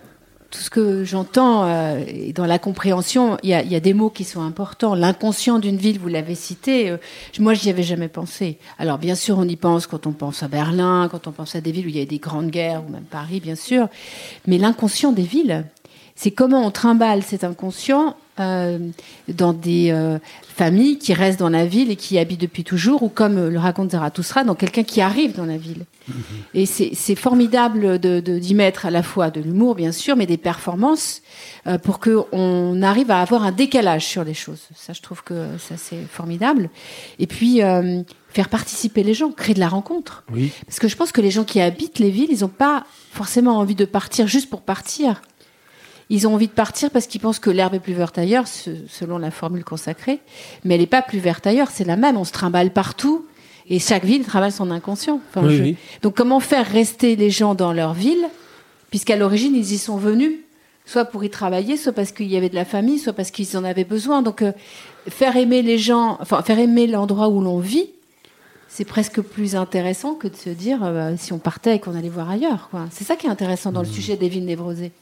[0.50, 2.00] tout ce que j'entends euh,
[2.34, 4.94] dans la compréhension, il y, a des mots qui sont importants.
[4.94, 6.96] L'inconscient d'une ville, vous l'avez cité, euh,
[7.38, 8.58] moi j'y avais jamais pensé.
[8.78, 11.60] Alors bien sûr, on y pense quand on pense à Berlin, quand on pense à
[11.60, 13.88] des villes où il y a des grandes guerres, ou même Paris, bien sûr.
[14.46, 15.66] Mais l'inconscient des villes,
[16.18, 18.80] c'est comment on trimballe cet inconscient euh,
[19.28, 23.04] dans des euh, familles qui restent dans la ville et qui y habitent depuis toujours,
[23.04, 25.84] ou comme le raconte Zarathustra, dans quelqu'un qui arrive dans la ville.
[26.10, 26.12] Mm-hmm.
[26.54, 30.26] Et c'est formidable d'y de, d'y mettre à la fois de l'humour, bien sûr, mais
[30.26, 31.22] des performances
[31.68, 34.62] euh, pour qu'on arrive à avoir un décalage sur les choses.
[34.74, 36.68] Ça, je trouve que ça, c'est formidable.
[37.20, 37.60] Et puis,
[38.30, 40.24] faire participer les gens, créer de la rencontre.
[40.32, 40.50] Oui.
[40.66, 43.56] Parce que je pense que les gens qui habitent les villes, ils n'ont pas forcément
[43.58, 45.22] envie de partir juste pour partir.
[46.10, 49.18] Ils ont envie de partir parce qu'ils pensent que l'herbe est plus verte ailleurs, selon
[49.18, 50.20] la formule consacrée.
[50.64, 52.16] Mais elle n'est pas plus verte ailleurs, c'est la même.
[52.16, 53.26] On se trimballe partout.
[53.68, 55.20] Et chaque ville travaille son inconscient.
[56.02, 58.26] Donc comment faire rester les gens dans leur ville,
[58.90, 60.32] puisqu'à l'origine, ils y sont venus,
[60.86, 63.58] soit pour y travailler, soit parce qu'il y avait de la famille, soit parce qu'ils
[63.58, 64.22] en avaient besoin.
[64.22, 64.52] Donc euh,
[65.08, 67.90] faire aimer les gens, enfin faire aimer l'endroit où l'on vit,
[68.68, 72.08] c'est presque plus intéressant que de se dire euh, si on partait et qu'on allait
[72.08, 72.70] voir ailleurs.
[72.90, 73.92] C'est ça qui est intéressant dans le mmh.
[73.92, 74.92] sujet des villes névrosées.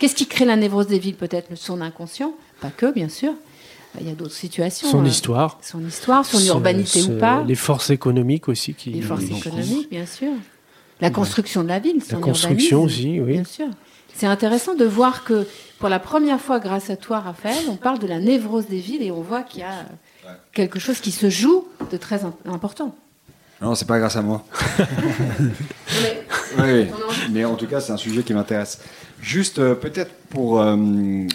[0.00, 1.54] Qu'est-ce qui crée la névrose des villes Peut-être?
[1.56, 3.34] Son inconscient, pas que, bien sûr.
[4.00, 4.88] Il y a d'autres situations.
[4.88, 5.58] Son euh, histoire.
[5.60, 7.44] Son histoire, son, urbanité ou pas.
[7.46, 8.72] Les forces économiques aussi.
[8.72, 10.32] Qui, les forces économiques, bien sûr.
[11.02, 13.32] La construction de la ville, son La construction aussi, oui.
[13.32, 13.66] Bien sûr.
[14.14, 15.46] C'est intéressant de voir que
[15.78, 19.02] pour la première fois, grâce à toi, Raphaël, on parle de la névrose des villes
[19.02, 19.84] et on voit qu'il y a
[20.52, 22.94] quelque chose qui se joue de très important.
[23.60, 24.44] Non, c'est pas grâce à moi.
[25.98, 26.24] mais,
[26.58, 26.86] oui,
[27.30, 28.80] mais en tout cas, c'est un sujet qui m'intéresse.
[29.20, 30.60] Juste euh, peut-être pour...
[30.60, 30.76] Euh,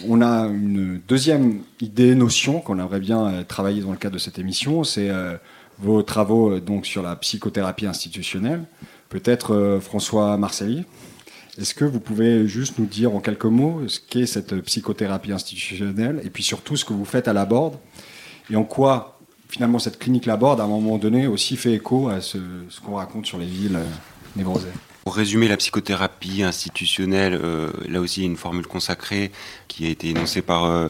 [0.08, 4.20] on a une deuxième idée, notion qu'on aimerait bien euh, travailler dans le cadre de
[4.20, 5.12] cette émission, c'est
[5.78, 8.64] vos travaux donc sur la psychothérapie institutionnelle.
[9.10, 10.86] Peut-être François Marcelli,
[11.60, 16.22] est-ce que vous pouvez juste nous dire en quelques mots ce qu'est cette psychothérapie institutionnelle
[16.24, 17.76] et puis surtout ce que vous faites à la Borde
[18.50, 19.15] et en quoi
[19.50, 22.38] finalement cette clinique La Borde à un moment donné aussi fait écho à ce,
[22.86, 23.80] qu'on raconte sur les villes
[24.36, 24.72] névrosées
[25.06, 29.32] pour résumer la psychothérapie institutionnelle, euh, là aussi il y a une formule consacrée
[29.68, 30.88] qui a été énoncée par euh,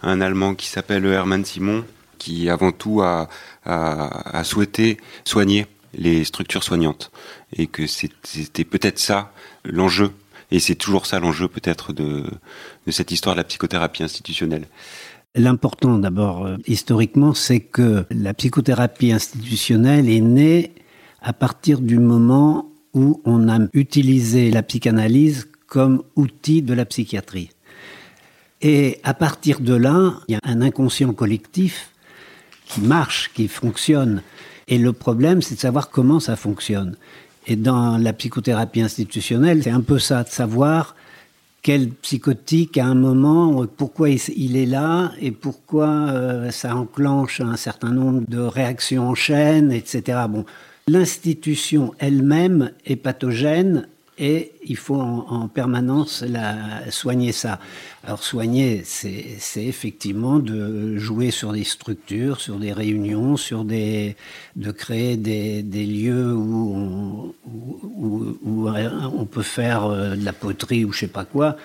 [0.00, 1.84] un Allemand qui s'appelle Hermann Simon,
[2.16, 3.28] qui avant tout a,
[4.44, 7.12] souhaité soigner les structures soignantes.
[7.54, 9.30] Et que c'était peut-être ça
[9.64, 10.10] l'enjeu,
[10.50, 12.24] et c'est toujours ça l'enjeu peut-être de
[12.88, 14.66] cette histoire de la psychothérapie institutionnelle.
[15.36, 20.72] L'important d'abord euh, historiquement, c'est que la psychothérapie institutionnelle est née
[21.22, 27.50] à partir du moment où on a utilisé la psychanalyse comme outil de la psychiatrie.
[28.60, 31.90] Et à partir de là, il y a un inconscient collectif
[32.66, 34.22] qui marche, qui fonctionne.
[34.66, 36.96] Et le problème, c'est de savoir comment ça fonctionne.
[37.46, 40.96] Et dans la psychothérapie institutionnelle, c'est un peu ça, de savoir
[41.62, 47.56] quel psychotique à un moment, pourquoi il est là et pourquoi euh, ça enclenche un
[47.56, 50.20] certain nombre de réactions en chaîne, etc.
[50.28, 50.44] Bon,
[50.88, 53.88] l'institution elle-même est pathogène
[54.20, 57.58] et il faut en, permanence la, soigner ça.
[58.04, 64.16] Alors soigner, c'est effectivement de jouer sur des structures, sur des réunions, sur des,
[64.56, 71.00] de créer des, lieux où on, on, peut faire euh, de la poterie ou je
[71.00, 71.56] sais pas quoi,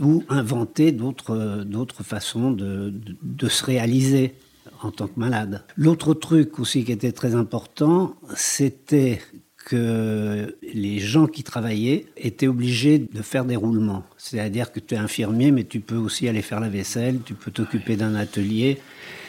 [0.00, 4.34] ou inventer d'autres façons de, de, de se réaliser
[4.82, 5.64] en tant que malade.
[5.76, 9.20] L'autre truc aussi qui était très important, c'était
[9.66, 14.04] que les gens qui travaillaient étaient obligés de faire des roulements.
[14.16, 17.50] C'est-à-dire que tu es infirmier, mais tu peux aussi aller faire la vaisselle, tu peux
[17.50, 18.78] t'occuper d'un atelier.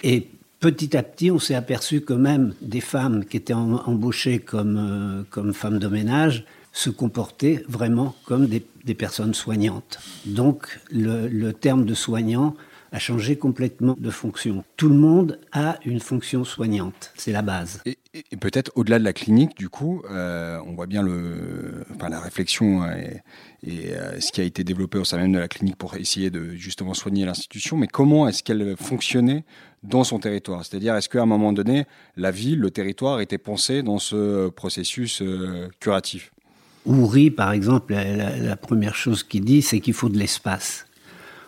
[0.04, 0.28] Et
[0.60, 5.24] petit à petit, on s'est aperçu que même des femmes qui étaient embauchées comme, euh,
[5.32, 8.62] comme femmes de ménage se comportaient vraiment comme des,
[8.94, 10.00] personnes soignantes.
[10.28, 12.56] Donc le, le terme de soignant
[12.92, 14.64] a changé complètement de fonction.
[14.76, 17.82] Tout le monde a une fonction soignante, c'est la base.
[17.86, 17.98] Et,
[18.40, 22.86] peut-être au-delà de la clinique, du coup, euh, on voit bien le, enfin, la réflexion
[22.86, 23.22] et,
[23.68, 26.52] euh, ce qui a été développé au sein même de la clinique pour essayer de
[26.52, 29.44] justement soigner l'institution, mais comment est-ce qu'elle fonctionnait
[29.84, 30.66] dans son territoire?
[30.66, 35.22] C'est-à-dire, est-ce qu'à un moment donné, la ville, le territoire était pensé dans ce processus
[35.22, 36.32] euh, curatif?
[36.86, 40.88] Ouri, par exemple, la première chose qu'il dit, c'est qu'il faut de l'espace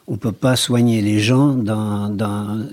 [0.09, 2.67] on ne peut pas soigner les gens dans,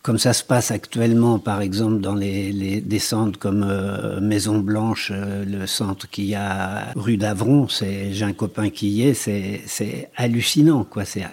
[0.00, 5.12] comme ça se passe actuellement, par exemple, dans les, des centres comme euh, Maison Blanche,
[5.14, 10.10] euh, le centre qu'il y a rue d'Avron, j'ai un copain qui y est, c'est
[10.16, 10.86] hallucinant.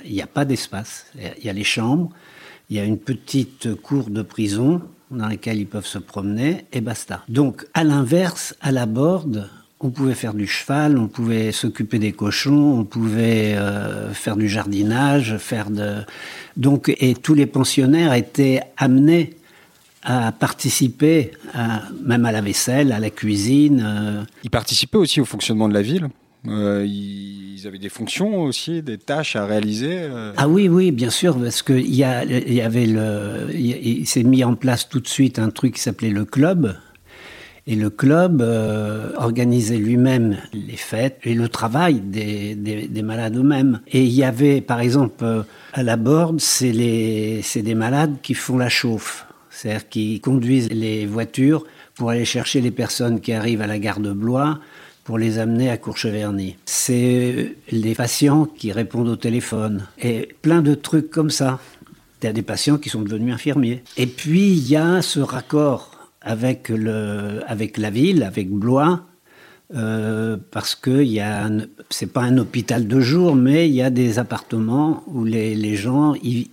[0.04, 1.06] Il n'y a pas d'espace.
[1.16, 2.10] Il y a les chambres,
[2.70, 6.82] il y a une petite cour de prison dans laquelle ils peuvent se promener, et
[6.82, 7.24] basta.
[7.30, 9.50] Donc, à l'inverse, à la borde,
[9.86, 14.50] on pouvait faire du cheval, on pouvait s'occuper des cochons, on pouvait euh, faire du
[14.50, 15.98] jardinage, faire de
[16.58, 19.36] donc et tous les pensionnaires étaient amenés
[20.02, 21.32] à participer,
[22.04, 23.84] même à la vaisselle, à la cuisine.
[23.84, 24.24] Euh.
[24.44, 26.10] Ils participaient aussi au fonctionnement de la ville.
[26.48, 30.08] Euh, ils avaient des fonctions aussi, des tâches à réaliser.
[30.38, 34.54] Ah oui, oui, bien sûr, parce qu'il y, y avait le, il s'est mis en
[34.54, 36.76] place tout de suite un truc qui s'appelait le club,
[37.68, 43.82] et le club euh, organisait lui-même les fêtes et le travail des, des, malades eux-mêmes.
[43.88, 48.58] Et il y avait, par exemple, euh, à la borde, c'est des malades qui font
[48.58, 49.26] la chauffe.
[49.50, 51.64] C'est-à-dire qui conduisent les voitures
[51.96, 54.60] pour aller chercher les personnes qui arrivent à la gare de Blois
[55.06, 56.58] pour les amener à Courcheverny.
[56.66, 59.88] C'est les patients qui répondent au téléphone.
[60.02, 61.60] Et plein de trucs comme ça.
[62.22, 63.84] Il y a des patients qui sont devenus infirmiers.
[63.98, 65.95] Et puis, il y a ce raccord
[66.26, 69.06] avec, le, avec la ville, avec Blois,
[69.74, 74.20] euh, parce que ce c'est pas un hôpital de jour, mais il y a des
[74.20, 76.50] appartements où les, les gens ils,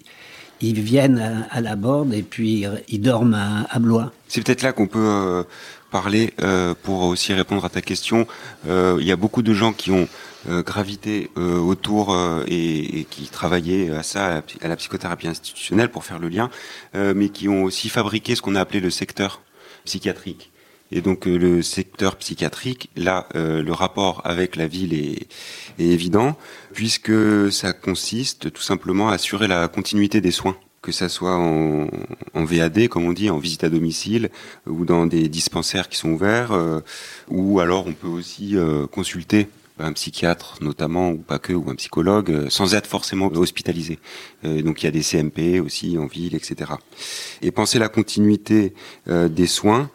[0.60, 4.12] ils viennent à, la borde et puis ils dorment à, Blois.
[4.28, 5.42] C'est peut-être là qu'on peut euh,
[5.90, 8.26] parler euh, pour aussi répondre à ta question.
[8.66, 10.06] Il y a beaucoup de gens qui ont
[10.48, 12.16] gravité autour
[12.48, 16.50] et, qui travaillaient à ça, à la psychothérapie institutionnelle pour faire le lien,
[16.94, 19.40] mais qui ont aussi fabriqué ce qu'on a appelé le secteur
[19.84, 20.52] psychiatrique.
[20.92, 25.26] Et donc euh, le secteur psychiatrique, là, euh, le rapport avec la ville est,
[25.78, 26.36] évident,
[26.74, 31.86] puisque ça consiste tout simplement à assurer la continuité des soins que ça soit en,
[32.34, 34.30] VAD, comme on dit, en visite à domicile,
[34.66, 36.80] ou dans des dispensaires qui sont ouverts, euh,
[37.28, 38.56] ou alors on peut aussi
[38.90, 39.46] consulter
[39.84, 43.98] un psychiatre notamment, ou pas que, ou un psychologue, euh, sans être forcément hospitalisé.
[44.44, 46.72] Euh, donc il y a des CMP aussi en ville, etc.
[47.42, 48.74] Et penser la continuité
[49.08, 49.90] euh, des soins,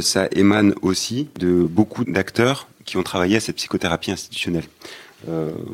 [0.00, 4.66] ça émane aussi de beaucoup d'acteurs qui ont travaillé à cette psychothérapie institutionnelle.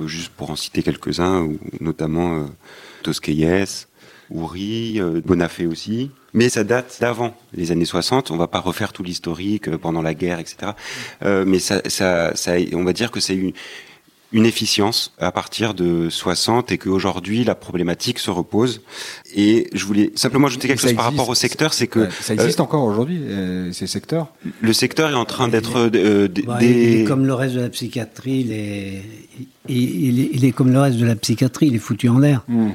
[0.07, 1.49] juste pour en citer quelques-uns,
[1.81, 2.49] notamment
[3.03, 3.67] Tosquelles,
[4.31, 8.31] Ouri, Bonafé aussi, mais ça date d'avant les années 60.
[8.31, 10.73] On va pas refaire tout l'historique euh, pendant la guerre, etc.
[11.25, 13.53] Euh, mais ça, ça, ça, on va dire que c'est une,
[14.33, 18.83] une efficience à partir de 60 et qu'aujourd'hui la problématique se repose.
[19.35, 22.61] Et je voulais simplement ajouter quelque chose par rapport au secteur, c'est que ça existe
[22.61, 23.23] euh, encore aujourd'hui
[23.73, 24.29] ces secteurs.
[24.61, 27.05] Le secteur est en train d'être bah, des...
[27.09, 29.03] comme le reste de la psychiatrie, il est,
[29.69, 32.45] il, est, comme le reste de la psychiatrie, il est foutu en l'air.
[32.49, 32.73] Hmm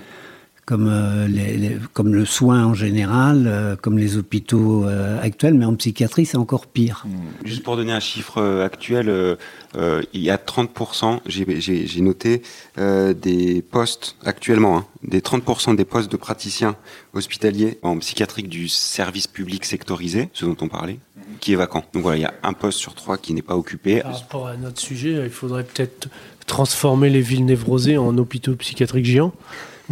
[0.65, 5.65] comme, euh, les, comme le soin en général, euh, comme les hôpitaux euh, actuels, mais
[5.65, 7.06] en psychiatrie, c'est encore pire.
[7.06, 7.45] Hmm.
[7.45, 9.38] Juste pour donner un chiffre actuel,
[9.76, 12.41] il y a 30%, j'ai noté,
[12.78, 16.76] des postes actuellement, hein, des 30% des postes de praticiens
[17.13, 20.99] hospitaliers en psychiatrique du service public sectorisé, ce dont on parlait,
[21.39, 21.84] qui est vacant.
[21.93, 24.02] Donc voilà, il y a un poste sur trois qui n'est pas occupé.
[24.02, 26.10] Par rapport à notre sujet, il faudrait peut-être
[26.46, 29.33] transformer les villes névrosées en hôpitaux psychiatriques géants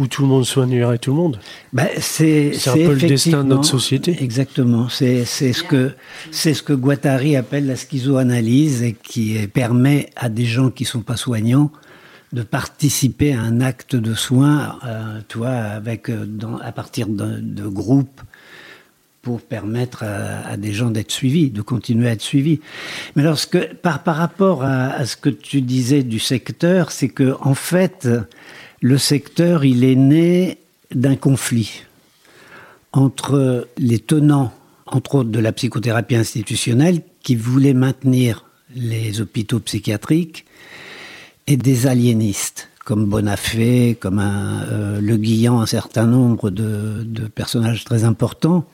[0.02, 1.38] où tout le monde soignerait tout le monde.
[1.72, 4.16] Ben, c'est un peu le destin de notre société.
[4.20, 4.88] Exactement.
[4.88, 5.92] C'est ce que
[6.32, 11.02] c'est ce que Guattari appelle la schizoanalyse et qui permet à des gens qui sont
[11.02, 11.70] pas soignants
[12.32, 17.38] de participer à un acte de soin, euh, toi, avec euh, dans, à partir de,
[17.40, 18.22] de, groupes
[19.20, 22.58] pour permettre à, des gens d'être suivis, de continuer à être suivis.
[23.14, 27.36] Mais lorsque par par rapport à, à ce que tu disais du secteur, c'est que
[27.40, 28.08] en fait
[28.82, 30.58] le secteur, il est né
[30.92, 31.84] d'un conflit
[32.92, 34.52] entre les tenants,
[34.86, 40.44] entre autres de la psychothérapie institutionnelle, qui voulaient maintenir les hôpitaux psychiatriques,
[41.46, 47.84] et des aliénistes, comme Bonafé, comme euh, Le Guillan, un certain nombre de, de, personnages
[47.84, 48.64] très importants,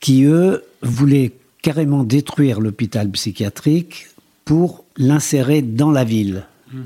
[0.00, 1.32] qui, eux, voulaient
[1.62, 4.08] carrément détruire l'hôpital psychiatrique
[4.44, 6.44] pour l'insérer dans la ville.
[6.72, 6.80] Mmh.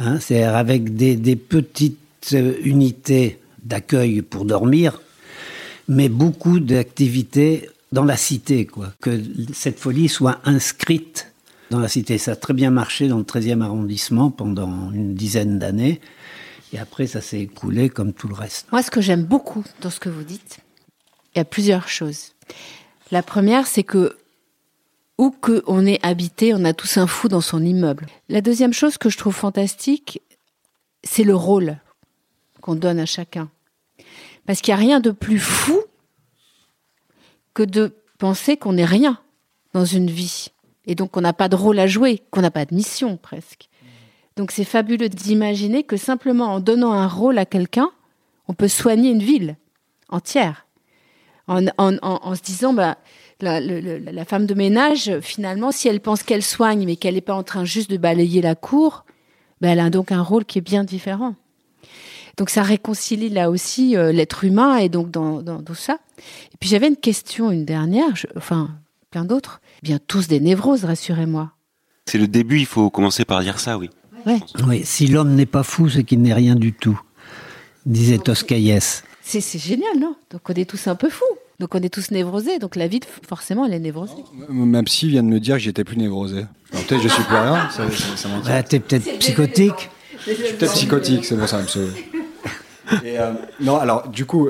[0.00, 5.00] Hein, C'est-à-dire avec des, petites unités d'accueil pour dormir,
[5.88, 8.94] mais beaucoup d'activités dans la cité, quoi.
[9.00, 9.20] Que
[9.52, 11.30] cette folie soit inscrite
[11.70, 12.16] dans la cité.
[12.16, 16.00] Ça a très bien marché dans le 13e arrondissement pendant une dizaine d'années.
[16.72, 18.68] Et après, ça s'est écoulé comme tout le reste.
[18.72, 20.60] Moi, ce que j'aime beaucoup dans ce que vous dites,
[21.34, 22.32] il y a plusieurs choses.
[23.10, 24.16] La première, c'est que
[25.20, 28.06] où qu'on est habité, on a tous un fou dans son immeuble.
[28.30, 30.22] La deuxième chose que je trouve fantastique,
[31.04, 31.76] c'est le rôle
[32.62, 33.50] qu'on donne à chacun.
[34.46, 35.78] Parce qu'il n'y a rien de plus fou
[37.52, 39.20] que de penser qu'on n'est rien
[39.74, 40.48] dans une vie.
[40.86, 43.68] Et donc qu'on n'a pas de rôle à jouer, qu'on n'a pas de mission presque.
[44.36, 47.90] Donc c'est fabuleux d'imaginer que simplement en donnant un rôle à quelqu'un,
[48.48, 49.58] on peut soigner une ville
[50.08, 50.66] entière.
[51.46, 52.96] En, se disant, bah,
[53.42, 57.34] la, la, femme de ménage, finalement, si elle pense qu'elle soigne, mais qu'elle n'est pas
[57.34, 59.04] en train juste de balayer la cour,
[59.60, 61.34] bah, elle a donc un rôle qui est bien différent.
[62.36, 65.98] Donc ça réconcilie là aussi euh, l'être humain et donc dans, tout ça.
[66.52, 68.70] Et puis j'avais une question, une dernière, enfin
[69.10, 69.60] plein d'autres.
[69.82, 71.52] Eh bien tous des névroses, rassurez-moi.
[72.06, 73.90] C'est le début, il faut commencer par dire ça, oui.
[74.66, 77.00] Oui, si l'homme n'est pas fou, c'est qu'il n'est rien du tout,
[77.86, 79.04] disait Toscaïès.
[79.22, 80.16] C'est génial, non?
[80.30, 81.24] Donc on est tous un peu fous.
[81.60, 82.58] Donc on est tous névrosés.
[82.58, 84.14] Donc la vie, forcément, elle est névrosée.
[84.48, 86.46] Ma psy vient de me dire que j'étais plus névrosé.
[86.72, 87.68] Peut-être je suis plus rien.
[87.70, 87.84] Ça,
[88.16, 89.90] ça, bah, T'es peut-être psychotique.
[90.26, 91.94] Je suis peut-être psychotique, c'est bon, ça me sauve.
[93.04, 94.48] Euh, non, alors du coup,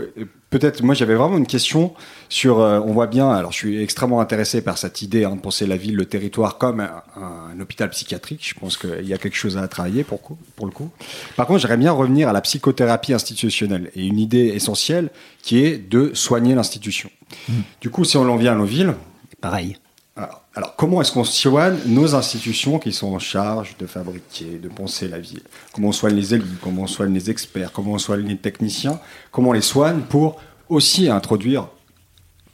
[0.51, 1.95] peut-être, moi j'avais vraiment une question
[2.29, 5.41] sur, euh, on voit bien, alors je suis extrêmement intéressé par cette idée hein, de
[5.41, 8.47] penser la ville, le territoire comme un, hôpital psychiatrique.
[8.47, 10.91] Je pense qu'il y a quelque chose à travailler pour, pour le coup.
[11.37, 15.11] Par contre, j'aimerais bien revenir à la psychothérapie institutionnelle et une idée essentielle
[15.43, 17.11] qui est de soigner l'institution.
[17.49, 17.53] Mmh.
[17.81, 18.95] Du coup, si on en vient à nos villes,
[19.41, 19.77] pareil.
[20.17, 25.09] Alors, comment est-ce qu'on soigne nos institutions qui sont en charge de fabriquer, de penser
[25.09, 25.43] la ville
[25.73, 26.59] Comment on soigne les élus?
[26.61, 27.73] Comment on soigne les experts?
[27.73, 29.01] Comment on soigne les techniciens?
[29.31, 31.69] Comment on les soigne pour aussi introduire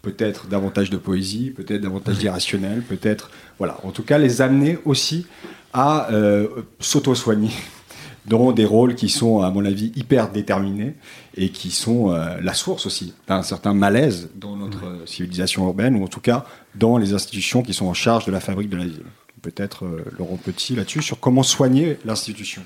[0.03, 5.27] peut-être davantage de poésie, peut-être davantage d'irrationnel, peut-être, voilà, en tout cas les amener aussi
[5.73, 6.47] à euh,
[6.79, 7.51] s'auto-soigner
[8.27, 10.95] dans des rôles qui sont, à mon avis, hyper déterminés
[11.37, 16.05] et qui sont euh, la source aussi d'un certain malaise dans notre civilisation urbaine, ou
[16.05, 18.85] en tout cas dans les institutions qui sont en charge de la fabrique de la
[18.85, 19.05] ville.
[19.43, 22.63] Peut-être euh, Laurent Petit là-dessus, sur comment soigner l'institution.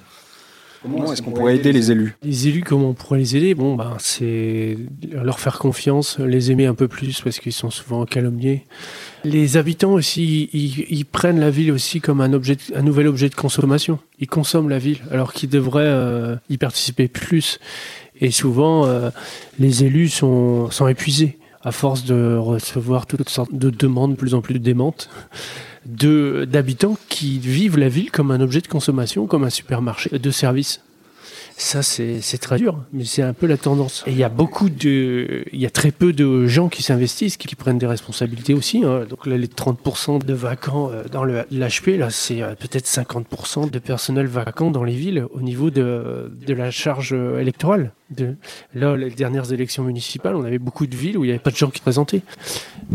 [0.82, 2.16] Comment est-ce qu'on pourrait aider les élus?
[2.22, 3.54] Les élus, comment on pourrait les aider?
[3.54, 4.78] Bon, ben, c'est
[5.10, 8.64] leur faire confiance, les aimer un peu plus parce qu'ils sont souvent calomniés.
[9.22, 13.34] Les habitants aussi, ils, prennent la ville aussi comme un objet, un nouvel objet de
[13.34, 13.98] consommation.
[14.20, 17.58] Ils consomment la ville alors qu'ils devraient euh, y participer plus.
[18.20, 19.10] Et souvent, euh,
[19.58, 24.40] les élus sont, épuisés à force de recevoir toutes sortes de demandes de plus en
[24.40, 25.10] plus démentes
[25.86, 30.82] d'habitants qui vivent la ville comme un objet de consommation, comme un supermarché de services.
[31.56, 34.02] Ça, c'est très dur, mais c'est un peu la tendance.
[34.06, 37.36] Et il y a beaucoup de, il y a très peu de gens qui s'investissent,
[37.36, 38.82] qui, prennent des responsabilités aussi.
[38.84, 39.04] Hein.
[39.08, 43.78] Donc là, les 30% de vacants euh, dans l'HP, là, c'est euh, peut-être 50% de
[43.78, 47.92] personnel vacant dans les villes au niveau de, de la charge euh, électorale.
[48.10, 48.36] De,
[48.74, 51.50] là, les dernières élections municipales, on avait beaucoup de villes où il n'y avait pas
[51.50, 52.22] de gens qui présentaient.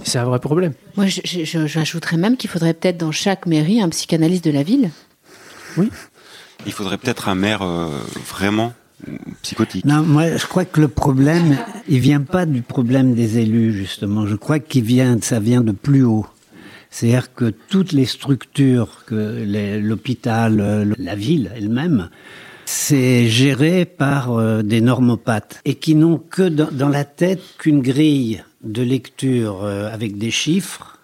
[0.03, 0.73] C'est un vrai problème.
[0.97, 4.89] Moi, j'ajouterais même qu'il faudrait peut-être dans chaque mairie un psychanalyste de la ville.
[5.78, 5.89] Oui.
[6.66, 7.88] Il faudrait peut-être un maire euh,
[8.28, 8.74] vraiment
[9.41, 9.86] psychotique.
[9.86, 11.57] Non, moi, je crois que le problème,
[11.88, 14.26] il vient pas du problème des élus, justement.
[14.26, 16.26] Je crois qu'il vient, ça vient de plus haut.
[16.89, 19.43] C'est-à-dire que toutes les structures, que
[19.82, 22.09] l'hôpital, euh, la ville elle-même,
[22.66, 28.43] c'est géré par euh, des normopathes et qui n'ont que dans, la tête qu'une grille
[28.63, 30.95] de lecture avec des chiffres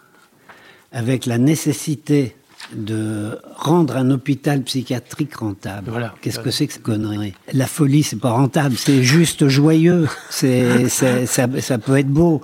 [0.92, 2.36] avec la nécessité
[2.76, 5.90] de rendre un hôpital psychiatrique rentable.
[5.92, 6.16] Voilà.
[6.22, 7.34] Qu'est-ce que c'est que cette connerie?
[7.54, 10.08] La folie, c'est pas rentable, c'est juste joyeux.
[10.30, 12.42] C'est, c'est- ça, ça peut être beau.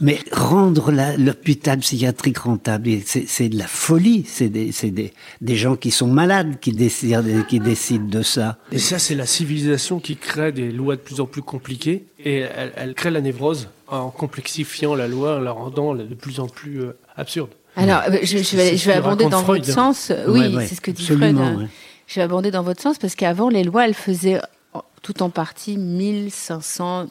[0.00, 4.24] Mais rendre la- l'hôpital psychiatrique rentable, c'est, c'est de la folie.
[4.28, 8.58] C'est des, c'est des, des gens qui sont malades qui décident, qui décident de ça.
[8.70, 12.38] Et ça, c'est la civilisation qui crée des lois de plus en plus compliquées et
[12.38, 16.46] elle, elle crée la névrose en complexifiant la loi, en la rendant de plus en
[16.46, 17.50] plus euh, absurde.
[17.82, 19.62] Alors, euh, je, vais, je vais raconte dans Freud.
[19.62, 20.12] votre sens.
[20.26, 21.36] Oui, Ouais, ouais, c'est ce que dit Freud.
[21.36, 21.66] ouais.
[22.06, 24.40] Je vais abonder dans votre sens parce qu'avant, les lois, elles faisaient
[24.74, 27.06] en- tout en partie 1500,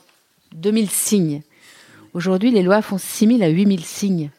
[0.55, 1.41] 2000 signes.
[2.13, 4.29] Aujourd'hui, les lois font 6000 à 8000 signes.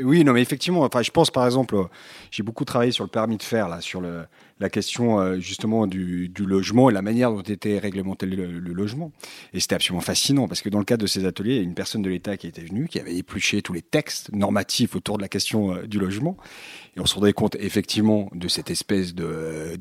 [0.00, 1.84] Oui, non, mais effectivement, enfin, je pense par exemple, euh,
[2.30, 6.30] j'ai beaucoup travaillé sur le permis de faire, là, sur la question euh, justement du,
[6.38, 9.12] logement et la manière dont était réglementé le, logement.
[9.52, 11.64] Et c'était absolument fascinant parce que dans le cadre de ces ateliers, il y a
[11.64, 15.16] une personne de l'État qui était venue, qui avait épluché tous les textes normatifs autour
[15.16, 16.36] de la question euh, du logement.
[16.96, 19.78] Et on se rendait compte effectivement de cette espèce de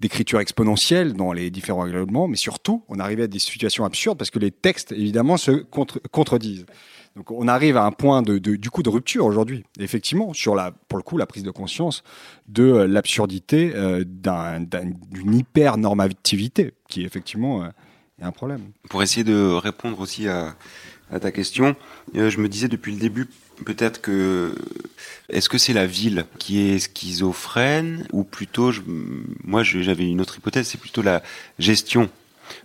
[0.00, 4.30] d'écriture exponentielle dans les différents règlements, mais surtout, on arrivait à des situations absurdes parce
[4.30, 6.66] que les textes, évidemment, se contre- contredisent.
[7.16, 10.54] Donc on arrive à un point de, de- du coup de rupture aujourd'hui, effectivement, sur
[10.54, 12.02] la, pour le coup, la prise de conscience
[12.48, 17.68] de euh, l'absurdité euh, d'un- d'un- d'une hyper normativité, qui effectivement euh,
[18.20, 18.62] est un problème.
[18.88, 20.56] Pour essayer de répondre aussi à,
[21.10, 21.76] à ta question,
[22.16, 23.28] euh, je me disais depuis le début
[23.66, 24.54] peut-être que
[25.28, 28.80] est-ce que c'est la ville qui est schizophrène ou plutôt, je-
[29.44, 31.22] moi je- j'avais une autre hypothèse, c'est plutôt la
[31.58, 32.08] gestion.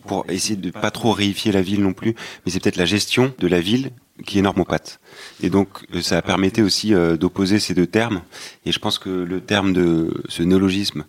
[0.05, 2.13] Pour essayer de pas trop réifier la ville non plus,
[2.45, 3.91] mais c'est peut-être la gestion de la ville
[4.25, 4.99] qui est normopathe.
[5.41, 8.21] Et donc euh, ça permettait aussi euh, d'opposer ces deux termes.
[8.65, 11.05] Et je pense que le terme de ce néologisme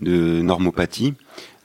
[0.00, 1.14] de normopathie,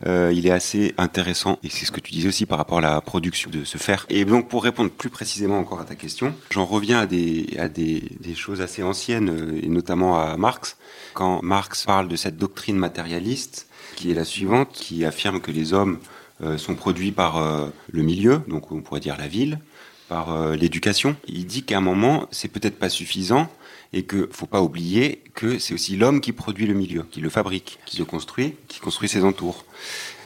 [0.05, 1.59] euh, il est assez intéressant.
[1.63, 4.05] Et c'est ce que tu disais aussi par rapport à la production de ce fer.
[4.09, 7.69] Et donc pour répondre plus précisément encore à ta question, j'en reviens à des, à
[7.69, 8.01] des,
[8.35, 10.77] choses assez anciennes, et notamment à Marx.
[11.13, 15.73] Quand Marx parle de cette doctrine matérialiste, qui est la suivante, qui affirme que les
[15.73, 15.99] hommes
[16.57, 19.59] sont produits par le milieu, donc on pourrait dire la ville,
[20.11, 21.15] par euh, l'éducation.
[21.25, 23.49] Il dit qu'à un moment, c'est peut-être pas suffisant
[23.93, 27.29] et que faut pas oublier que c'est aussi l'homme qui produit le milieu, qui le
[27.29, 29.63] fabrique, qui le construit, qui construit ses entours.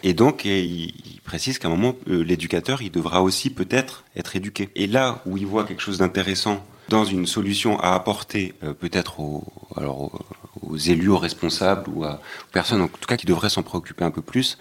[0.02, 0.92] Et donc, il,
[1.24, 4.70] précise qu'à un moment, euh, l'éducateur, il devra aussi peut-être être éduqué.
[4.74, 9.20] Et là où il voit quelque chose d'intéressant dans une solution à apporter, euh, peut-être
[9.20, 9.44] aux
[10.88, 14.12] élus, aux responsables ou à, aux personnes, en tout cas, qui devraient s'en préoccuper un
[14.12, 14.58] peu plus,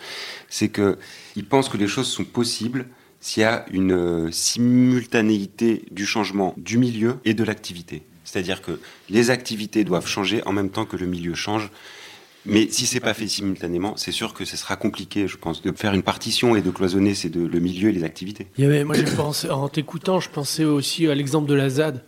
[0.50, 0.98] c'est que
[1.34, 2.88] il pense que les choses sont possibles
[3.24, 8.02] s'il y a une euh, simultanéité du changement du milieu et de l'activité.
[8.22, 11.70] C'est-à-dire que les activités doivent changer en même temps que le milieu change.
[12.44, 15.72] Mais si c'est pas fait simultanément, c'est sûr que ce sera compliqué, je pense, de
[15.72, 18.46] faire une partition et de cloisonner le milieu et les activités.
[18.58, 21.70] Il y avait, moi, j'ai pensé, en t'écoutant, je pensais aussi à l'exemple de la
[21.70, 22.04] ZAD.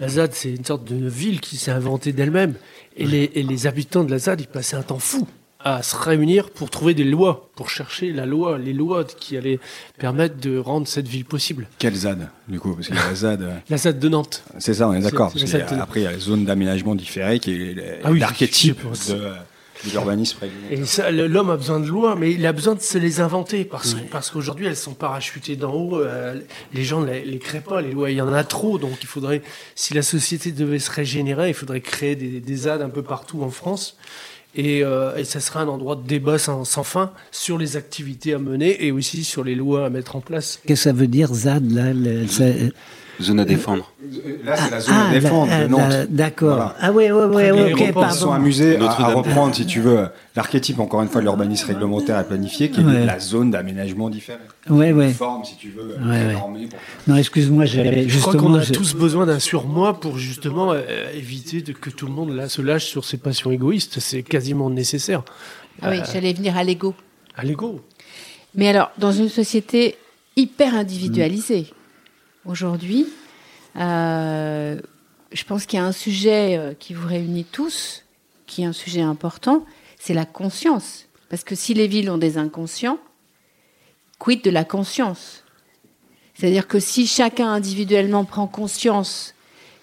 [0.00, 2.56] La ZAD, c'est une sorte de ville qui s'est inventée d'elle-même.
[2.98, 5.26] Et les, et les habitants de la ZAD, ils passaient un temps fou
[5.60, 9.58] à se réunir pour trouver des lois, pour chercher la loi, les lois qui allaient
[9.98, 11.66] permettre de rendre cette ville possible.
[11.78, 14.44] Quel ZAD, du coup Parce qu'il y a la ZAD, euh, La ZAD de Nantes.
[14.58, 15.32] c'est ça, on est d'accord.
[15.80, 19.34] Après, il y a les zones d'aménagement différées, qui est Ah oui, l'archétype de, euh,
[19.84, 20.38] de l'urbanisme.
[20.70, 23.64] Et ça, l'homme a besoin de lois, mais il a besoin de se les inventer
[23.64, 25.98] parce, parce qu'aujourd'hui elles sont parachutées d'en haut.
[25.98, 26.40] euh,
[26.72, 28.10] les gens ne les, les créent pas, les lois.
[28.12, 29.42] Il y en a trop, donc il faudrait,
[29.74, 33.42] si la société devait se régénérer, il faudrait créer des, des ZAD un peu partout
[33.42, 33.96] en France.
[34.58, 38.84] Et, euh, ça serait un endroit de débat sans, fin sur les activités à mener
[38.84, 40.60] et aussi sur les lois à mettre en place.
[40.66, 41.92] Qu'est-ce que ça veut dire ZAD là
[43.20, 43.90] Zone à défendre.
[44.44, 46.06] Là, c'est la zone Ah, à défendre la- de Nantes.
[46.10, 46.54] D'accord.
[46.56, 46.76] Voilà.
[46.80, 48.32] Ah oui, oui, oui, bien, ok, l'aéroport, Ils sont pardon.
[48.32, 50.06] amusés à, reprendre, si tu veux,
[50.36, 53.04] l'archétype, encore une fois, de l'urbanisme réglementaire et planifié, qui est Ouais.
[53.04, 54.38] la zone d'aménagement différée.
[54.70, 55.06] Ouais, ouais.
[55.08, 56.68] Une forme, si tu veux, Ouais, ouais.
[57.08, 58.54] Non, excuse-moi, j'avais Je crois qu'on justement.
[58.58, 60.80] a je- tous besoin d'un surmoi pour justement euh,
[61.12, 63.98] éviter de, que tout le monde là, se lâche sur ses passions égoïstes.
[63.98, 65.22] C'est quasiment nécessaire.
[65.82, 66.94] Ah oui, j'allais venir à l'ego.
[67.36, 67.80] À l'ego.
[68.54, 69.96] Mais alors, dans une société
[70.36, 71.66] hyper individualisée,
[72.44, 73.06] aujourd'hui,
[73.76, 74.80] euh,
[75.32, 78.04] je pense qu'il y a un sujet euh, qui vous réunit tous,
[78.46, 79.64] qui est un sujet important,
[79.98, 81.06] c'est la conscience.
[81.28, 82.98] Parce que si les villes ont des inconscients,
[84.18, 85.44] quid de la conscience?
[86.34, 89.34] C'est-à-dire que si chacun individuellement prend conscience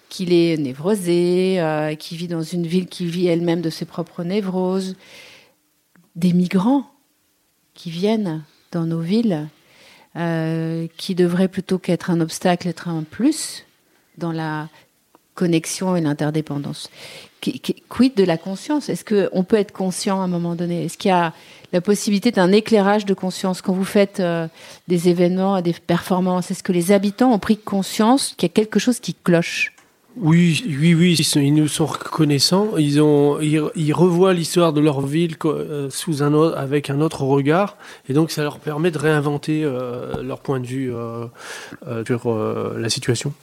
[0.08, 4.24] qu'il est névrosé, euh, qu'il vit dans une ville qui vit elle-même de ses propres
[4.24, 4.96] névroses,
[6.14, 6.90] des migrants
[7.74, 8.42] qui viennent
[8.72, 9.48] dans nos villes,
[10.16, 13.64] euh, qui devraient plutôt qu'être un obstacle, être un plus
[14.18, 14.68] dans la
[15.34, 16.88] connexion et l'interdépendance.
[17.42, 18.88] Qui- qui- Quid de la conscience?
[18.88, 20.86] Est-ce qu'on peut être conscient à un moment donné?
[20.86, 21.34] Est-ce qu'il y a
[21.72, 24.48] la possibilité d'un éclairage de conscience quand vous faites euh,
[24.88, 26.50] des événements, des performances?
[26.50, 29.72] Est-ce que les habitants ont pris conscience qu'il y a quelque chose qui cloche?
[30.18, 32.78] Oui, oui, oui, ils, nous sont reconnaissants.
[32.78, 37.22] Ils, ont, ils, revoient l'histoire de leur ville euh, sous un autre, avec un autre
[37.22, 37.76] regard.
[38.08, 41.26] Et donc, ça leur permet de réinventer euh, leur point de vue euh,
[42.06, 43.34] sur la situation.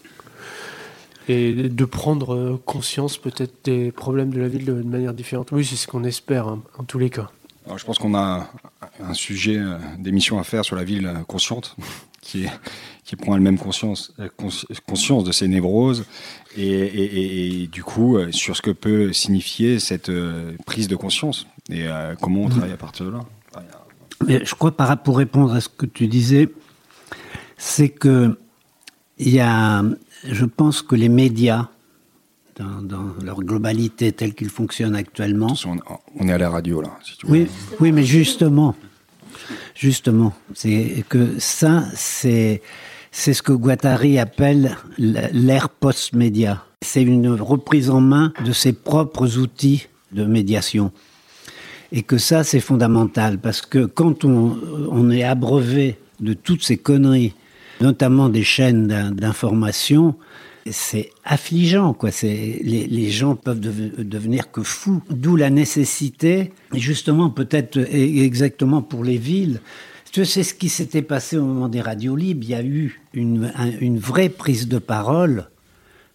[1.30, 5.52] Et de prendre conscience peut-être des problèmes de la ville de, manière différente.
[5.52, 7.30] Oui, c'est ce qu'on espère, hein, en tous les cas.
[7.78, 8.50] Je pense qu'on a
[9.00, 9.58] un sujet
[10.00, 11.78] d'émission à faire sur la ville consciente,
[12.22, 12.52] qui est
[13.14, 14.28] qui prend elle-même conscience, euh,
[14.88, 16.06] conscience de ses névroses
[16.58, 21.86] et, du coup euh, sur ce que peut signifier cette euh, prise de conscience et
[22.22, 23.20] comment on travaille à partir de là.
[24.28, 26.50] Mais je crois, pour répondre à ce que tu disais,
[27.58, 28.38] c'est que
[29.18, 29.84] il y a,
[30.26, 31.70] je pense que les médias,
[32.58, 35.56] dans, leur globalité telle qu'ils fonctionnent actuellement.
[36.20, 36.98] On est à la radio là.
[37.04, 37.48] Si tu oui,
[37.80, 38.76] oui, mais justement,
[39.74, 42.62] justement, c'est que ça, c'est
[43.14, 46.66] c'est ce que Guattari appelle l'ère post-média.
[46.82, 50.92] C'est une reprise en main de ses propres outils de médiation.
[51.92, 57.36] Et que ça, c'est fondamental, parce que quand on, est abreuvé de toutes ces conneries,
[57.82, 60.16] notamment des chaînes d'information,
[60.70, 62.10] c'est affligeant, quoi.
[62.24, 65.04] les, les, gens peuvent devenir que fous.
[65.12, 69.60] D'où la nécessité, justement peut-être exactement pour les villes,
[70.14, 72.44] tu sais ce qui s'était passé au moment des radios libres.
[72.44, 75.50] Il y a eu une, vraie prise de parole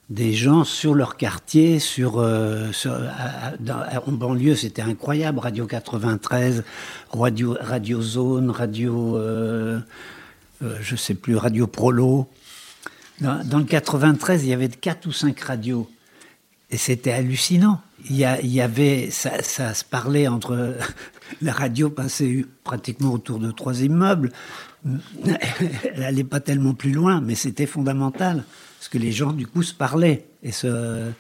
[0.08, 5.40] des gens sur leur quartier, sur, euh, en banlieue, c'était incroyable.
[5.40, 6.62] Radio 93,
[7.10, 9.80] Radio, Zone, Radio, euh,
[10.62, 12.28] euh, je sais plus, Radio Prolo.
[13.20, 15.90] Dans, le 93, il y avait quatre ou cinq radios.
[16.70, 17.80] Et c'était hallucinant.
[18.08, 20.76] Il y, avait, ça, se parlait entre
[21.42, 24.32] la radio passait pratiquement autour de trois immeubles.
[24.84, 28.44] Elle n'allait pas tellement plus loin, mais c'était fondamental.
[28.78, 31.10] Parce que les gens, du coup, se parlaient et, se,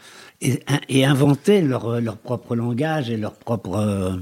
[0.40, 4.16] et, inventaient leur, leur, propre langage et leur propre euh,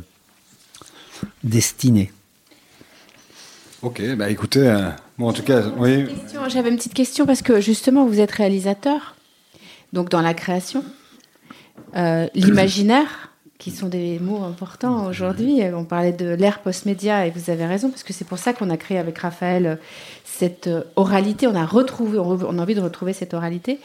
[1.44, 2.12] destinée.
[3.82, 6.06] Ok, bah écoutez, euh, en tout cas, oui.
[6.48, 9.16] J'avais une petite question parce que justement, vous êtes réalisateur,
[9.92, 10.82] donc dans la création.
[11.94, 15.60] Euh, l'imaginaire, qui sont des mots importants aujourd'hui.
[15.74, 18.70] On parlait de l'ère post-média et vous avez raison parce que c'est pour ça qu'on
[18.70, 19.78] a créé avec Raphaël
[20.24, 21.46] cette oralité.
[21.46, 23.78] On a retrouvé, on a envie de retrouver cette oralité.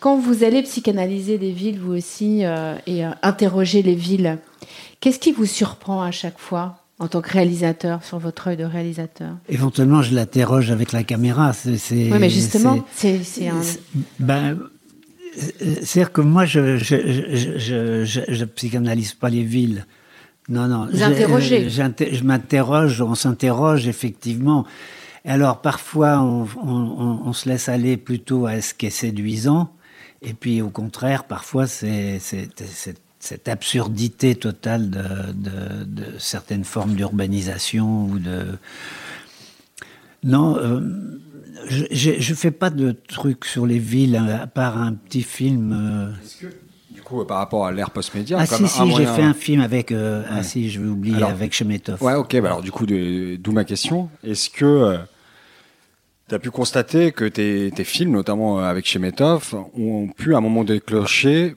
[0.00, 4.38] Quand vous allez psychanalyser des villes, vous aussi, euh, et euh, interroger les villes,
[5.00, 8.64] qu'est-ce qui vous surprend à chaque fois en tant que réalisateur, sur votre œil de
[8.64, 9.32] réalisateur?
[9.48, 11.52] Éventuellement, je l'interroge avec la caméra.
[11.64, 13.60] oui, mais justement, c'est un...
[14.18, 14.58] Ben,
[15.36, 19.86] c'est-à-dire que moi, je je, psychanalyse pas les villes.
[20.48, 20.88] Non, non.
[20.90, 21.68] Vous interrogez.
[21.70, 24.66] Je m'interroge, on s'interroge effectivement.
[25.24, 29.72] Alors parfois, on, se laisse aller plutôt à ce qui est séduisant,
[30.22, 38.18] et puis au contraire, parfois, c'est cette absurdité totale de, de certaines formes d'urbanisation ou
[38.18, 38.46] de...
[40.22, 40.80] Non, euh,
[41.68, 45.72] je ne fais pas de trucs sur les villes, à part un petit film.
[45.72, 46.48] Euh.
[46.90, 49.92] du coup, par rapport à l'ère post-média Ah, si, si, j'ai fait un film avec.
[49.92, 52.02] Euh, ah, si, je vais oublier, avec Chemetov.
[52.02, 54.10] Ouais, ok, bah alors du coup, d'où ma question.
[54.24, 54.64] Est-ce que.
[54.64, 54.98] Euh,
[56.28, 60.40] tu as pu constater que tes, tes films, notamment avec Chemetov, ont pu à un
[60.40, 61.56] moment déclencher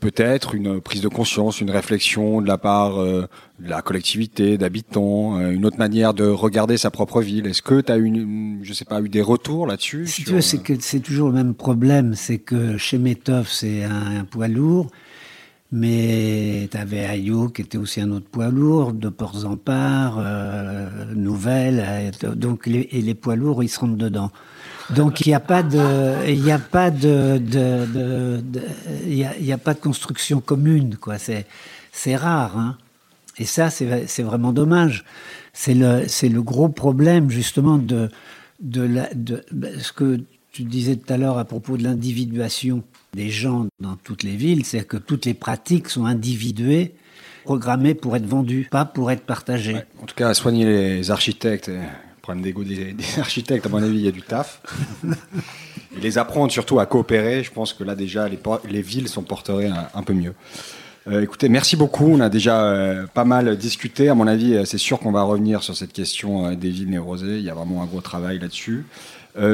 [0.00, 3.28] peut-être une prise de conscience, une réflexion de la part euh,
[3.60, 7.46] de la collectivité, d'habitants, euh, une autre manière de regarder sa propre ville.
[7.46, 10.40] Est-ce que tu as eu, je sais pas, eu des retours là-dessus Si tu veux,
[10.40, 14.48] c'est euh, que c'est toujours le même problème, c'est que chez Metov, c'est un, poids
[14.48, 14.88] lourd,
[15.70, 22.12] mais tu avais Ayou qui était aussi un autre poids lourd, de Ports-en-Part, euh, Nouvelle,
[22.34, 24.30] donc les, et les poids lourds, ils se rentrent dedans.
[24.94, 27.40] Donc il n'y a pas de, il a pas de,
[29.06, 31.18] il y a, pas de construction commune, quoi.
[31.18, 31.46] C'est,
[31.92, 32.76] c'est rare, hein.
[33.38, 35.04] Et ça, c'est, vraiment dommage.
[35.54, 38.10] C'est le, c'est le gros problème justement de,
[38.60, 39.42] de, la, de
[39.80, 40.20] ce que
[40.52, 42.82] tu disais tout à l'heure à propos de l'individuation
[43.14, 46.92] des gens dans toutes les villes, c'est que toutes les pratiques sont individuées,
[47.44, 49.78] programmées pour être vendues, pas pour être partagées.
[50.02, 51.70] En tout cas, à soigner les architectes
[52.30, 54.62] problème des, architectes, à mon avis, il y a du taf.
[55.96, 59.22] Et les apprendre surtout à coopérer, je pense que là déjà, les, les villes sont
[59.22, 60.34] porteraient un, peu mieux.
[61.08, 62.06] Euh, écoutez, merci beaucoup.
[62.06, 64.08] On a déjà euh, pas mal discuté.
[64.08, 67.38] À mon avis, euh, c'est sûr qu'on va revenir sur cette question des villes névrosées.
[67.38, 68.84] Il y a vraiment un gros travail là-dessus.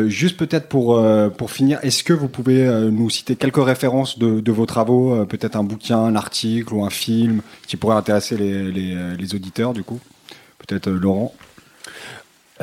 [0.08, 1.02] juste peut-être pour,
[1.38, 5.64] pour finir, est-ce que vous pouvez nous citer quelques références de, vos travaux, peut-être un
[5.64, 10.00] bouquin, un article ou un film qui pourrait intéresser les auditeurs du coup?
[10.58, 11.32] Peut-être Laurent?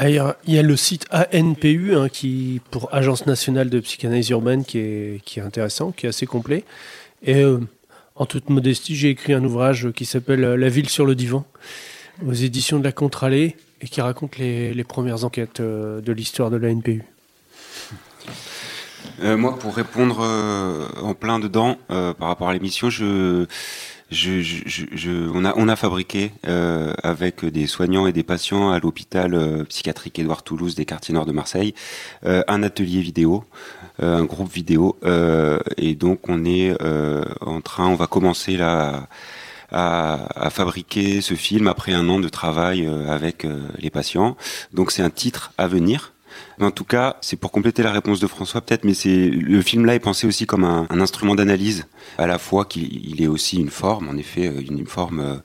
[0.01, 4.79] Il y, a, le site ANPU, hein, qui, pour Agence nationale de psychanalyse urbaine, qui
[4.79, 6.63] est, qui est intéressant, qui est assez complet.
[7.21, 7.59] Et euh,
[8.15, 11.45] en toute modestie, j'ai écrit un ouvrage qui s'appelle La ville sur le divan,
[12.25, 16.49] aux éditions de la Contralée, et qui raconte les, les premières enquêtes euh, de l'histoire
[16.49, 17.03] de l'ANPU.
[19.21, 20.21] Euh, moi, pour répondre
[21.01, 23.45] en plein dedans par rapport à l'émission, je
[24.11, 29.33] je, on, a, on a fabriqué euh, avec des soignants et des patients à l'hôpital
[29.33, 31.73] euh, psychiatrique Édouard Toulouse des quartiers nord de Marseille
[32.25, 33.43] euh, un atelier vidéo,
[34.01, 34.97] un groupe vidéo,
[35.77, 36.75] et donc on est
[37.41, 39.07] en train, on va commencer là
[39.71, 43.45] à, fabriquer ce film après un an de travail avec
[43.77, 44.35] les patients.
[44.73, 46.12] Donc c'est un titre à venir
[46.59, 49.85] en tout cas, c'est pour compléter la réponse de François peut-être, mais c'est le film
[49.85, 51.85] là est pensé aussi comme un, instrument d'analyse,
[52.17, 55.35] à la fois qu'il est aussi une forme, en effet, euh, une, forme euh,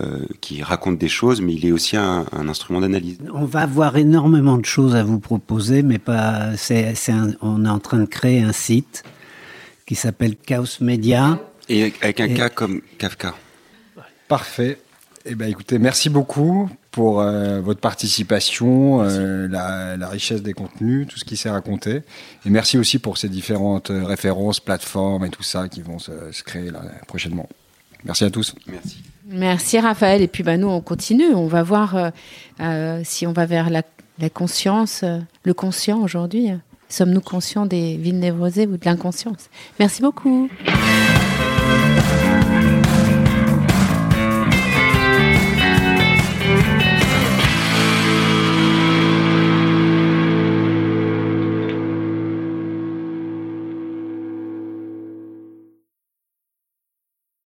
[0.00, 3.18] euh, qui raconte des choses, mais il est aussi un, instrument d'analyse.
[3.32, 6.56] On va avoir énormément de choses à vous proposer, mais pas.
[6.56, 6.94] C'est,
[7.40, 9.02] on est en train de créer un site
[9.86, 11.38] qui s'appelle Chaos Media.
[11.68, 13.34] Et avec un cas comme Kafka.
[14.28, 14.78] Parfait.
[15.26, 21.18] Eh ben, écoutez, merci beaucoup pour euh, votre participation, euh, la, richesse des contenus, tout
[21.18, 22.02] ce qui s'est raconté.
[22.46, 26.10] Et merci aussi pour ces différentes euh, références, plateformes et tout ça qui vont se,
[26.42, 26.70] créer
[27.06, 27.48] prochainement.
[28.04, 28.54] Merci à tous.
[28.66, 29.02] Merci.
[29.26, 30.22] Merci Raphaël.
[30.22, 31.34] Et puis bah, nous, on continue.
[31.34, 32.12] On va voir
[33.04, 33.82] si on va vers la,
[34.18, 35.04] la conscience,
[35.44, 36.48] le conscient aujourd'hui.
[36.88, 39.50] Sommes-nous conscients des villes névrosées ou de l'inconscience?
[39.78, 40.48] Merci beaucoup.